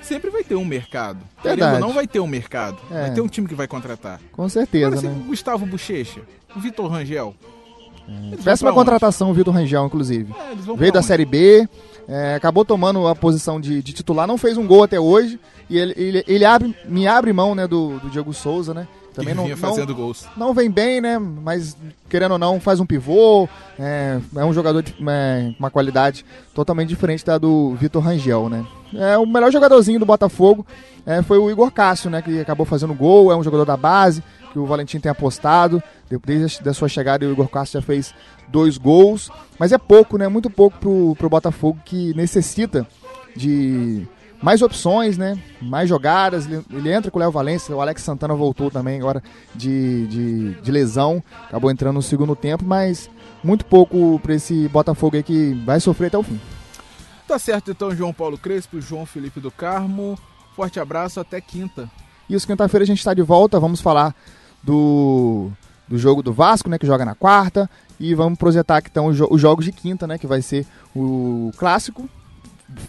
Sempre 0.09 0.31
vai 0.31 0.43
ter 0.43 0.55
um 0.55 0.65
mercado. 0.65 1.19
Verdade. 1.45 1.81
Não 1.81 1.93
vai 1.93 2.07
ter 2.07 2.19
um 2.19 2.27
mercado. 2.27 2.79
É. 2.91 3.03
Vai 3.03 3.11
ter 3.15 3.21
um 3.21 3.29
time 3.29 3.47
que 3.47 3.55
vai 3.55 3.69
contratar. 3.69 4.19
Com 4.33 4.49
certeza, 4.49 4.87
Agora, 4.87 5.03
né? 5.03 5.09
assim, 5.11 5.21
o 5.21 5.25
Gustavo 5.25 5.67
Bochecha, 5.67 6.23
o 6.57 6.61
Vitor 6.61 6.91
Rangel. 6.91 7.35
vão 8.07 8.39
Péssima 8.43 8.73
contratação 8.73 9.31
o 9.31 9.35
Vitor 9.35 9.53
Rangel, 9.53 9.85
inclusive. 9.85 10.33
É, 10.33 10.55
Veio 10.77 10.93
da 10.93 11.01
onde? 11.01 11.07
Série 11.07 11.27
B, 11.27 11.69
é, 12.09 12.35
acabou 12.35 12.65
tomando 12.65 13.07
a 13.07 13.15
posição 13.15 13.61
de, 13.61 13.83
de 13.83 13.93
titular, 13.93 14.27
não 14.27 14.39
fez 14.39 14.57
um 14.57 14.67
gol 14.67 14.83
até 14.83 14.99
hoje. 14.99 15.39
E 15.69 15.77
ele, 15.77 15.93
ele, 15.95 16.25
ele 16.27 16.45
abre, 16.47 16.75
me 16.87 17.07
abre 17.07 17.31
mão 17.35 17.55
né, 17.55 17.67
do, 17.67 17.99
do 17.99 18.09
Diego 18.09 18.33
Souza, 18.33 18.73
né? 18.73 18.89
Também 19.15 19.35
não, 19.35 19.45
vinha 19.45 19.57
não, 19.57 19.61
fazendo 19.61 19.95
gols. 19.95 20.27
não 20.37 20.55
vem 20.55 20.71
bem, 20.71 21.01
né? 21.01 21.19
Mas 21.19 21.77
querendo 22.09 22.33
ou 22.33 22.39
não, 22.39 22.61
faz 22.61 22.81
um 22.81 22.87
pivô. 22.87 23.49
É, 23.79 24.19
é 24.37 24.45
um 24.45 24.55
jogador 24.55 24.81
de 24.81 24.95
é, 25.07 25.53
uma 25.59 25.71
qualidade 25.71 26.25
totalmente 26.55 26.89
diferente 26.89 27.27
da 27.27 27.37
do 27.37 27.75
Vitor 27.75 28.03
Rangel, 28.03 28.49
né? 28.49 28.65
É, 28.95 29.19
o 29.19 29.27
melhor 29.27 29.53
jogadorzinho 29.53 29.99
do 29.99 30.07
Botafogo 30.07 30.67
é, 31.05 31.23
foi 31.23 31.39
o 31.39 31.51
Igor 31.51 31.71
Cássio, 31.71 32.11
né? 32.11 32.23
Que 32.23 32.41
acabou 32.41 32.67
fazendo 32.67 32.95
gol, 32.95 33.33
é 33.33 33.37
um 33.37 33.43
jogador 33.43 33.65
da 33.65 33.77
base, 33.77 34.23
que 34.53 34.59
o 34.59 34.67
Valentim 34.67 34.99
tem 34.99 35.11
apostado. 35.11 35.83
Desde 36.25 36.69
a 36.69 36.73
sua 36.73 36.89
chegada, 36.89 37.27
o 37.27 37.33
Igor 37.33 37.49
Cássio 37.49 37.81
já 37.81 37.87
fez 37.87 38.15
dois 38.49 38.79
gols. 38.79 39.31
Mas 39.59 39.73
é 39.73 39.79
pouco, 39.79 40.17
né? 40.17 40.29
Muito 40.29 40.51
pouco 40.51 40.79
pro, 40.79 41.15
pro 41.17 41.29
Botafogo 41.29 41.79
que 41.85 42.15
necessita 42.15 42.87
de 43.37 44.07
mais 44.43 44.63
opções, 44.63 45.19
né? 45.19 45.39
Mais 45.61 45.89
jogadas. 45.89 46.47
Ele, 46.47 46.65
ele 46.73 46.93
entra 46.93 47.11
com 47.11 47.19
o 47.19 47.21
Léo 47.21 47.31
Valência, 47.31 47.75
o 47.75 47.81
Alex 47.81 48.03
Santana 48.03 48.35
voltou 48.35 48.71
também 48.71 48.99
agora 48.99 49.23
de, 49.55 50.07
de, 50.07 50.55
de 50.61 50.71
lesão, 50.71 51.23
acabou 51.47 51.71
entrando 51.71 51.97
no 51.97 52.03
segundo 52.03 52.35
tempo, 52.37 52.65
mas 52.65 53.11
muito 53.43 53.65
pouco 53.65 54.19
para 54.21 54.35
esse 54.35 54.69
Botafogo 54.69 55.17
aí 55.17 55.23
que 55.23 55.55
vai 55.65 55.81
sofrer 55.81 56.07
até 56.07 56.19
o 56.19 56.23
fim. 56.23 56.41
Tá 57.29 57.39
certo, 57.39 57.71
então, 57.71 57.95
João 57.95 58.13
Paulo 58.13 58.37
Crespo, 58.39 58.81
João 58.81 59.05
Felipe 59.07 59.39
do 59.39 59.51
Carmo. 59.51 60.19
Forte 60.57 60.81
abraço, 60.81 61.21
até 61.21 61.41
quinta. 61.41 61.89
Isso, 62.29 62.47
quinta-feira 62.47 62.83
a 62.83 62.87
gente 62.87 62.99
está 62.99 63.13
de 63.15 63.23
volta, 63.23 63.61
vamos 63.61 63.81
falar 63.81 64.15
do, 64.63 65.51
do 65.87 65.97
jogo 65.99 66.23
do 66.23 66.33
Vasco, 66.33 66.69
né, 66.69 66.79
que 66.79 66.87
joga 66.87 67.05
na 67.05 67.15
quarta, 67.15 67.71
e 68.01 68.15
vamos 68.15 68.39
projetar 68.39 68.81
que 68.83 68.89
estão 68.89 69.07
os, 69.07 69.17
jo- 69.17 69.29
os 69.31 69.41
jogos 69.41 69.65
de 69.65 69.73
quinta, 69.73 70.07
né, 70.07 70.19
que 70.19 70.27
vai 70.27 70.43
ser 70.43 70.67
o 70.97 71.53
clássico, 71.57 72.09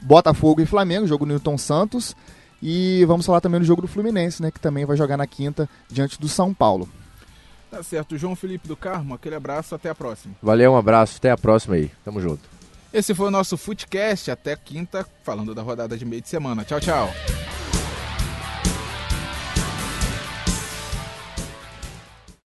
Botafogo 0.02 0.62
e 0.62 0.66
Flamengo, 0.66 1.06
jogo 1.08 1.26
do 1.26 1.30
Newton 1.30 1.58
Santos, 1.58 2.16
e 2.62 3.06
vamos 3.06 3.26
falar 3.26 3.40
também 3.42 3.60
do 3.60 3.66
jogo 3.66 3.82
do 3.82 3.88
Fluminense, 3.88 4.42
né, 4.42 4.52
que 4.52 4.60
também 4.60 4.86
vai 4.86 4.98
jogar 4.98 5.16
na 5.18 5.28
quinta 5.28 5.70
diante 5.90 6.20
do 6.20 6.28
São 6.28 6.54
Paulo. 6.54 6.90
Tá 7.70 7.84
certo, 7.84 8.18
João 8.18 8.36
Felipe 8.36 8.68
do 8.68 8.76
Carmo, 8.76 9.14
aquele 9.14 9.36
abraço, 9.36 9.76
até 9.76 9.90
a 9.90 9.96
próxima. 9.96 10.34
Valeu, 10.42 10.72
um 10.74 10.78
abraço, 10.78 11.18
até 11.18 11.30
a 11.30 11.38
próxima 11.38 11.76
aí. 11.76 11.92
Tamo 12.04 12.20
junto. 12.20 12.42
Esse 12.92 13.14
foi 13.14 13.28
o 13.28 13.32
nosso 13.32 13.56
Footcast, 13.56 14.32
até 14.32 14.56
quinta, 14.56 15.06
falando 15.24 15.54
da 15.54 15.62
rodada 15.62 15.98
de 15.98 16.06
meio 16.06 16.22
de 16.22 16.30
semana. 16.30 16.64
Tchau, 16.64 16.80
tchau. 16.80 17.10